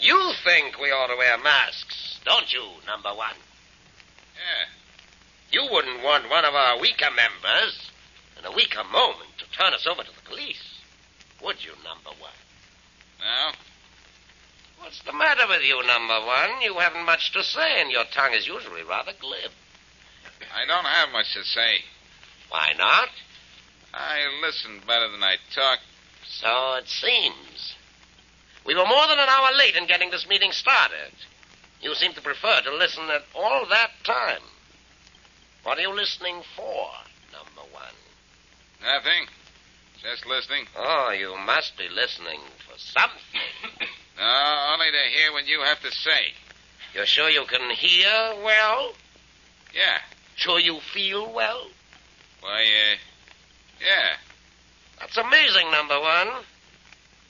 You 0.00 0.32
think 0.44 0.78
we 0.78 0.90
ought 0.90 1.08
to 1.08 1.16
wear 1.16 1.38
masks, 1.38 2.20
don't 2.24 2.52
you, 2.52 2.62
number 2.86 3.10
one? 3.10 3.36
Yeah. 4.36 4.66
You 5.50 5.72
wouldn't 5.72 6.02
want 6.04 6.30
one 6.30 6.44
of 6.44 6.54
our 6.54 6.78
weaker 6.80 7.10
members 7.10 7.90
in 8.38 8.44
a 8.44 8.52
weaker 8.52 8.84
moment 8.84 9.30
to 9.38 9.50
turn 9.50 9.74
us 9.74 9.86
over 9.86 10.02
to 10.02 10.10
the 10.10 10.28
police, 10.28 10.80
would 11.42 11.64
you, 11.64 11.72
number 11.84 12.10
one? 12.20 12.30
No? 13.20 13.52
What's 14.80 15.02
the 15.02 15.12
matter 15.12 15.48
with 15.48 15.62
you, 15.62 15.84
number 15.84 16.20
one? 16.24 16.62
You 16.62 16.78
haven't 16.78 17.04
much 17.04 17.32
to 17.32 17.42
say, 17.42 17.80
and 17.80 17.90
your 17.90 18.04
tongue 18.04 18.34
is 18.34 18.46
usually 18.46 18.84
rather 18.84 19.12
glib. 19.18 19.50
I 20.54 20.66
don't 20.66 20.86
have 20.86 21.10
much 21.10 21.34
to 21.34 21.42
say. 21.42 21.82
Why 22.48 22.72
not? 22.78 23.08
I 23.92 24.24
listen 24.40 24.80
better 24.86 25.10
than 25.10 25.22
I 25.22 25.36
talk. 25.54 25.80
So 26.24 26.74
it 26.74 26.88
seems. 26.88 27.74
We 28.68 28.74
were 28.74 28.84
more 28.84 29.06
than 29.06 29.18
an 29.18 29.30
hour 29.30 29.48
late 29.56 29.76
in 29.76 29.86
getting 29.86 30.10
this 30.10 30.28
meeting 30.28 30.52
started. 30.52 31.10
You 31.80 31.94
seem 31.94 32.12
to 32.12 32.20
prefer 32.20 32.60
to 32.60 32.76
listen 32.76 33.04
at 33.04 33.24
all 33.34 33.64
that 33.70 33.92
time. 34.04 34.42
What 35.62 35.78
are 35.78 35.80
you 35.80 35.94
listening 35.94 36.42
for, 36.54 36.90
number 37.32 37.72
one? 37.72 37.94
Nothing. 38.82 39.26
Just 40.02 40.26
listening. 40.26 40.66
Oh, 40.76 41.14
you 41.18 41.34
must 41.46 41.78
be 41.78 41.88
listening 41.88 42.40
for 42.68 42.78
something. 42.78 43.88
No, 44.18 44.70
only 44.72 44.90
to 44.90 45.16
hear 45.16 45.32
what 45.32 45.46
you 45.46 45.60
have 45.62 45.80
to 45.80 45.92
say. 45.92 46.32
You're 46.92 47.06
sure 47.06 47.30
you 47.30 47.44
can 47.44 47.70
hear 47.70 48.34
well? 48.42 48.92
Yeah. 49.72 49.98
Sure 50.34 50.58
you 50.58 50.80
feel 50.92 51.32
well? 51.32 51.68
Why, 52.40 52.62
uh, 52.62 52.96
yeah. 53.80 54.16
That's 54.98 55.16
amazing, 55.16 55.70
number 55.70 56.00
one. 56.00 56.28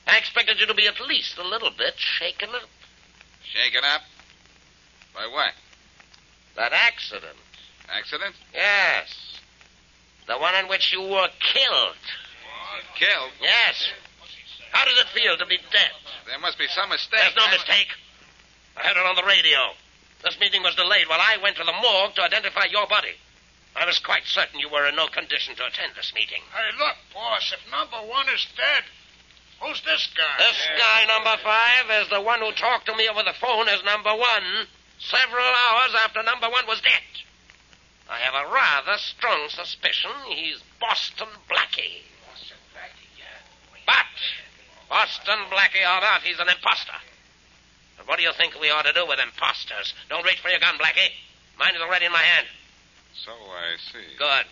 I 0.09 0.17
expected 0.17 0.59
you 0.59 0.67
to 0.67 0.75
be 0.75 0.89
at 0.89 0.99
least 1.07 1.37
a 1.39 1.47
little 1.47 1.71
bit 1.71 1.95
shaken 1.99 2.49
up. 2.49 2.69
Shaken 3.53 3.83
up? 3.85 4.03
By 5.15 5.27
what? 5.27 5.53
That 6.57 6.73
accident. 6.73 7.37
Accident? 7.89 8.35
Yes. 8.55 9.15
The 10.27 10.39
one 10.39 10.55
in 10.57 10.69
which 10.69 10.93
you 10.93 11.03
were 11.03 11.29
killed. 11.41 12.03
Killed? 12.97 13.33
Yes. 13.41 13.87
How 14.73 14.85
does 14.85 14.99
it 14.99 15.09
feel 15.09 15.37
to 15.37 15.47
be 15.47 15.59
dead? 15.71 15.93
There 16.27 16.39
must 16.39 16.59
be 16.59 16.67
some 16.69 16.89
mistake. 16.89 17.21
There's 17.21 17.37
no 17.37 17.45
I- 17.45 17.53
mistake. 17.53 17.89
I 18.77 18.81
heard 18.87 18.97
it 18.97 19.07
on 19.07 19.17
the 19.17 19.25
radio. 19.25 19.73
This 20.25 20.39
meeting 20.41 20.63
was 20.63 20.75
delayed 20.75 21.09
while 21.09 21.21
I 21.21 21.37
went 21.43 21.57
to 21.57 21.65
the 21.65 21.73
morgue 21.73 22.15
to 22.15 22.23
identify 22.23 22.65
your 22.71 22.87
body. 22.87 23.15
I 23.77 23.85
was 23.87 23.99
quite 23.99 24.25
certain 24.27 24.59
you 24.59 24.69
were 24.69 24.87
in 24.87 24.97
no 24.97 25.07
condition 25.07 25.55
to 25.57 25.67
attend 25.67 25.93
this 25.95 26.13
meeting. 26.15 26.43
Hey, 26.53 26.77
look, 26.79 26.97
boss, 27.15 27.53
if 27.53 27.71
number 27.71 27.97
one 28.09 28.29
is 28.29 28.47
dead, 28.57 28.85
who's 29.61 29.81
this 29.83 30.09
guy? 30.17 30.37
This 30.39 30.61
guy, 30.79 31.07
number 31.07 31.37
five, 31.43 32.03
is 32.03 32.09
the 32.09 32.21
one 32.21 32.41
who 32.41 32.53
talked 32.53 32.87
to 32.87 32.97
me 32.97 33.09
over 33.09 33.23
the 33.23 33.35
phone 33.41 33.69
as 33.69 33.83
number 33.85 34.15
one 34.15 34.67
several 34.99 35.47
hours 35.47 35.95
after 36.05 36.23
number 36.23 36.49
one 36.51 36.67
was 36.67 36.81
dead. 36.81 37.07
I 38.11 38.19
have 38.19 38.35
a 38.35 38.53
rather 38.53 38.97
strong 38.99 39.49
suspicion 39.49 40.11
he's 40.29 40.63
Boston 40.81 41.29
Blackie. 41.49 42.03
Boston 42.27 42.57
Blackie, 42.73 43.11
yeah. 43.19 43.85
But, 43.87 44.17
Boston 44.89 45.39
Blackie 45.51 45.85
or 45.85 46.01
not, 46.01 46.23
he's 46.23 46.39
an 46.39 46.49
imposter. 46.49 46.97
And 47.99 48.09
what 48.09 48.17
do 48.19 48.25
you 48.25 48.33
think 48.33 48.59
we 48.61 48.71
ought 48.71 48.87
to 48.87 48.93
do 48.93 49.07
with 49.07 49.21
imposters? 49.21 49.93
Don't 50.09 50.25
reach 50.25 50.41
for 50.41 50.49
your 50.49 50.61
gun, 50.61 50.79
Blackie. 50.79 51.13
Mine 51.59 51.75
is 51.75 51.83
already 51.83 52.07
in 52.07 52.13
my 52.13 52.23
hand. 52.23 52.47
So 53.25 53.33
I 53.33 53.77
see. 53.93 54.17
Good. 54.17 54.47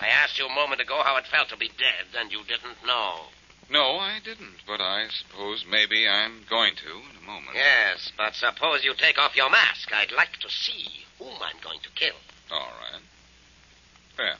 I 0.00 0.06
asked 0.06 0.38
you 0.38 0.46
a 0.46 0.54
moment 0.54 0.80
ago 0.80 1.02
how 1.02 1.16
it 1.16 1.26
felt 1.26 1.48
to 1.48 1.56
be 1.56 1.68
dead, 1.68 2.14
and 2.16 2.30
you 2.30 2.44
didn't 2.46 2.86
know. 2.86 3.26
No, 3.70 3.98
I 3.98 4.18
didn't, 4.24 4.66
but 4.66 4.80
I 4.80 5.06
suppose 5.10 5.64
maybe 5.70 6.08
I'm 6.08 6.42
going 6.50 6.74
to 6.74 6.90
in 6.90 7.22
a 7.22 7.26
moment. 7.26 7.54
Yes, 7.54 8.10
but 8.16 8.34
suppose 8.34 8.82
you 8.84 8.94
take 8.94 9.16
off 9.16 9.36
your 9.36 9.48
mask. 9.48 9.92
I'd 9.92 10.10
like 10.10 10.36
to 10.38 10.50
see 10.50 11.06
whom 11.18 11.34
I'm 11.40 11.60
going 11.62 11.78
to 11.80 11.90
kill. 11.94 12.16
All 12.50 12.72
right. 12.80 13.00
There. 14.16 14.36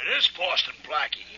It 0.00 0.16
is 0.16 0.28
Boston 0.28 0.74
Blackie. 0.88 1.28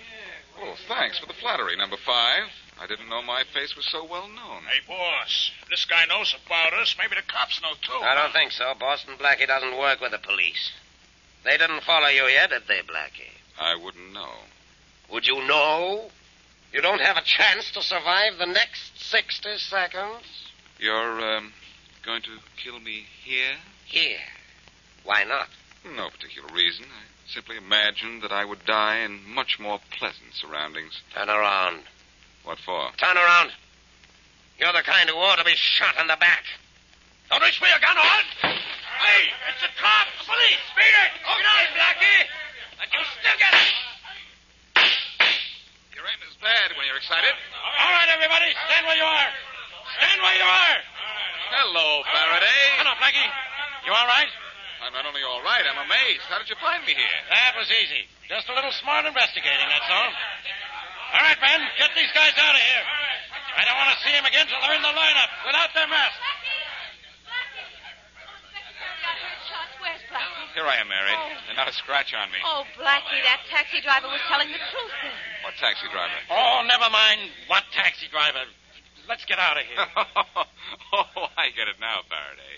Oh, 0.61 0.77
thanks 0.87 1.19
for 1.19 1.27
the 1.27 1.33
flattery, 1.33 1.77
number 1.77 1.97
five. 1.97 2.45
I 2.81 2.87
didn't 2.87 3.09
know 3.09 3.23
my 3.23 3.43
face 3.53 3.75
was 3.75 3.87
so 3.87 4.05
well 4.05 4.29
known. 4.29 4.63
Hey, 4.71 4.81
boss, 4.87 5.51
this 5.71 5.85
guy 5.85 6.05
knows 6.07 6.37
about 6.47 6.73
us. 6.73 6.95
Maybe 6.99 7.17
the 7.17 7.23
cops 7.23 7.61
know, 7.63 7.75
too. 7.83 8.05
I 8.05 8.15
don't 8.15 8.33
think 8.33 8.53
so. 8.53 8.73
Boston 8.79 9.15
Blackie 9.19 9.49
doesn't 9.49 9.77
work 9.77 10.01
with 10.01 10.13
the 10.13 10.19
police. 10.19 10.71
They 11.45 11.59
didn't 11.59 11.83
follow 11.83 12.09
you 12.09 12.27
yet, 12.27 12.51
did 12.51 12.63
they, 12.69 12.81
Blackie? 12.81 13.35
I 13.61 13.75
wouldn't 13.75 14.13
know. 14.13 14.35
Would 15.11 15.27
you 15.27 15.47
know 15.47 16.11
You 16.73 16.81
don't 16.81 17.01
have 17.01 17.19
a 17.19 17.23
chance 17.23 17.71
to 17.73 17.83
survive 17.83 18.39
the 18.39 18.47
next 18.47 18.99
60 19.11 19.59
seconds. 19.59 20.25
You're, 20.79 21.37
um, 21.37 21.53
going 22.05 22.23
to 22.23 22.39
kill 22.63 22.81
me 22.81 23.05
here? 23.25 23.57
Here. 23.87 24.19
Why 25.05 25.25
not? 25.25 25.49
No 25.85 26.09
particular 26.11 26.49
reason. 26.55 26.87
I 26.87 27.33
simply 27.33 27.57
imagined 27.57 28.23
that 28.23 28.33
I 28.33 28.45
would 28.45 28.65
die 28.65 29.01
in 29.01 29.21
much 29.29 29.59
more 29.61 29.81
pleasant 29.99 30.35
surroundings. 30.35 31.01
Turn 31.15 31.29
around. 31.29 31.83
What 32.45 32.59
for? 32.59 32.91
Turn 32.97 33.17
around. 33.17 33.51
You're 34.59 34.73
the 34.73 34.83
kind 34.83 35.09
who 35.09 35.17
ought 35.17 35.39
to 35.39 35.45
be 35.45 35.55
shot 35.55 36.01
in 36.01 36.07
the 36.07 36.17
back. 36.17 36.45
Don't 37.31 37.43
reach 37.43 37.59
for 37.59 37.67
your 37.67 37.81
gun, 37.81 37.97
all. 37.97 38.23
Hey, 38.43 39.23
it's 39.51 39.63
the 39.63 39.69
cops! 39.81 40.11
Police! 40.27 40.65
Beat 40.77 40.85
it! 40.85 41.13
Out, 41.27 41.69
Blackie! 41.75 42.27
But 42.79 42.93
you 42.93 43.01
still 43.19 43.39
get 43.39 43.55
it! 43.55 43.82
Your 46.43 46.51
aim 46.51 46.59
is 46.59 46.75
bad 46.75 46.75
when 46.75 46.87
you're 46.87 46.99
excited. 46.99 47.31
All 47.31 47.93
right, 47.95 48.11
everybody, 48.11 48.51
stand 48.67 48.87
where 48.87 48.99
you 48.99 49.07
are. 49.07 49.31
Stand 49.99 50.19
where 50.23 50.35
you 50.35 50.43
are. 50.43 50.79
Hello, 51.55 52.03
Faraday. 52.11 52.63
Hello, 52.83 52.93
Blackie. 52.99 53.31
You 53.87 53.93
all 53.95 54.07
right? 54.11 54.31
I'm 54.83 54.93
not 54.93 55.07
only 55.07 55.23
all 55.23 55.43
right, 55.47 55.63
I'm 55.63 55.79
amazed. 55.79 56.27
How 56.27 56.43
did 56.43 56.51
you 56.51 56.59
find 56.59 56.83
me 56.83 56.99
here? 56.99 57.19
That 57.31 57.55
was 57.55 57.71
easy. 57.71 58.11
Just 58.27 58.51
a 58.51 58.55
little 58.59 58.75
smart 58.83 59.07
investigating, 59.07 59.69
that's 59.71 59.87
all. 59.87 60.11
All 61.15 61.23
right, 61.23 61.39
Ben, 61.39 61.63
get 61.79 61.95
these 61.95 62.11
guys 62.11 62.35
out 62.35 62.59
of 62.59 62.63
here. 62.63 62.85
I 63.55 63.63
don't 63.63 63.79
want 63.79 63.95
to 63.95 64.01
see 64.03 64.11
them 64.11 64.27
again 64.27 64.51
till 64.51 64.59
they're 64.67 64.75
in 64.75 64.83
the 64.83 64.91
lineup 64.91 65.31
without 65.47 65.71
their 65.79 65.87
masks. 65.87 66.19
Where's 69.79 70.03
Blackie? 70.11 70.42
Here 70.55 70.69
I 70.69 70.77
am, 70.81 70.89
Mary. 70.89 71.13
Oh. 71.17 71.49
And 71.49 71.57
not 71.57 71.69
a 71.69 71.73
scratch 71.73 72.13
on 72.13 72.29
me. 72.29 72.39
Oh, 72.45 72.65
Blackie, 72.77 73.21
that 73.25 73.41
taxi 73.49 73.81
driver 73.81 74.09
was 74.09 74.21
telling 74.29 74.49
the 74.53 74.61
truth 74.61 74.95
then. 75.01 75.17
What 75.45 75.55
taxi 75.57 75.89
driver? 75.89 76.13
Oh, 76.29 76.61
never 76.69 76.93
mind 76.93 77.21
what 77.49 77.65
taxi 77.73 78.09
driver. 78.13 78.45
Let's 79.09 79.25
get 79.25 79.39
out 79.39 79.57
of 79.57 79.65
here. 79.65 79.83
oh, 80.93 81.29
I 81.37 81.51
get 81.57 81.69
it 81.69 81.81
now, 81.81 82.05
Faraday. 82.07 82.57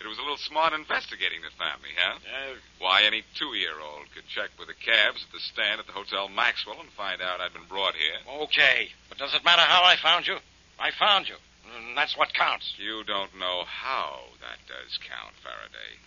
It 0.00 0.08
was 0.08 0.16
a 0.16 0.24
little 0.24 0.40
smart 0.40 0.72
investigating 0.72 1.42
that 1.44 1.52
found 1.60 1.82
me, 1.84 1.92
huh? 1.92 2.16
Uh, 2.24 2.56
Why, 2.78 3.02
any 3.04 3.20
two-year-old 3.36 4.08
could 4.16 4.24
check 4.32 4.48
with 4.56 4.68
the 4.72 4.78
cabs 4.78 5.20
at 5.20 5.30
the 5.34 5.40
stand 5.44 5.76
at 5.78 5.86
the 5.86 5.92
Hotel 5.92 6.24
Maxwell 6.32 6.80
and 6.80 6.88
find 6.96 7.20
out 7.20 7.42
I'd 7.42 7.52
been 7.52 7.68
brought 7.68 7.92
here. 7.94 8.16
okay, 8.48 8.88
but 9.10 9.18
does 9.18 9.34
it 9.34 9.44
matter 9.44 9.60
how 9.60 9.84
I 9.84 9.96
found 10.00 10.26
you? 10.26 10.38
I 10.78 10.90
found 10.96 11.28
you. 11.28 11.36
And 11.76 11.92
that's 11.96 12.16
what 12.16 12.32
counts. 12.32 12.72
You 12.78 13.04
don't 13.04 13.36
know 13.38 13.64
how 13.68 14.32
that 14.40 14.58
does 14.66 14.96
count, 15.04 15.36
Faraday. 15.44 16.00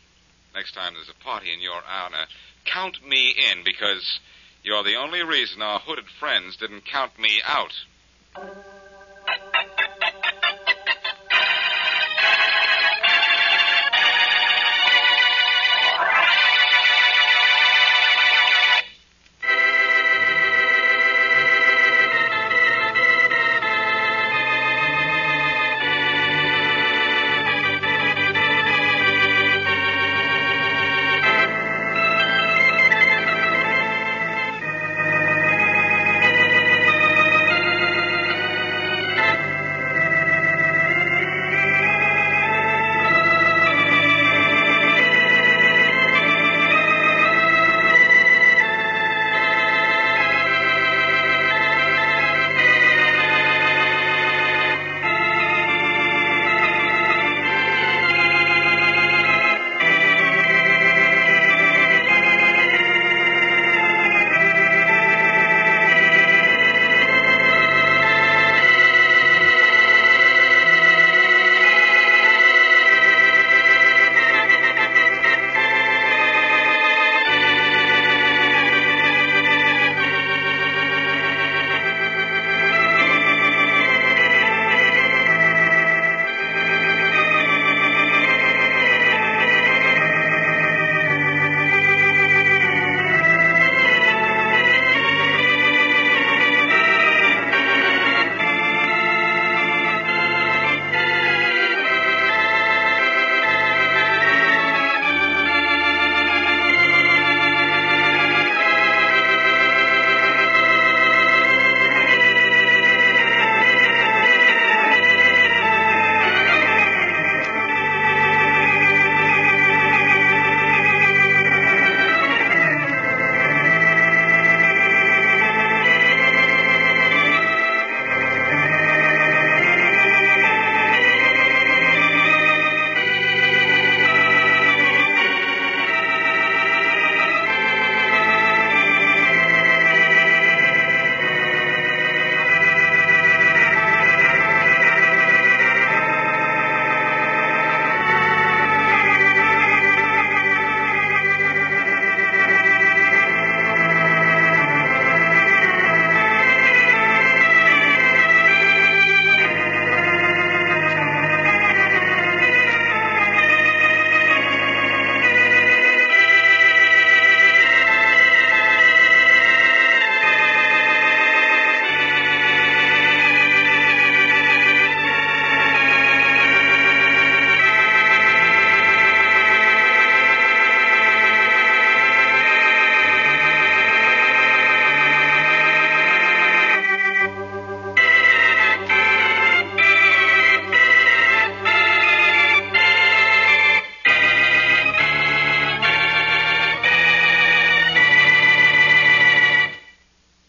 Next 0.55 0.73
time 0.73 0.93
there's 0.93 1.09
a 1.09 1.23
party 1.23 1.51
in 1.51 1.61
your 1.61 1.81
honor, 1.89 2.25
count 2.65 3.05
me 3.07 3.33
in 3.51 3.63
because 3.63 4.19
you're 4.63 4.83
the 4.83 4.95
only 4.95 5.23
reason 5.23 5.61
our 5.61 5.79
hooded 5.79 6.05
friends 6.19 6.57
didn't 6.57 6.85
count 6.85 7.17
me 7.19 7.41
out. 7.45 7.73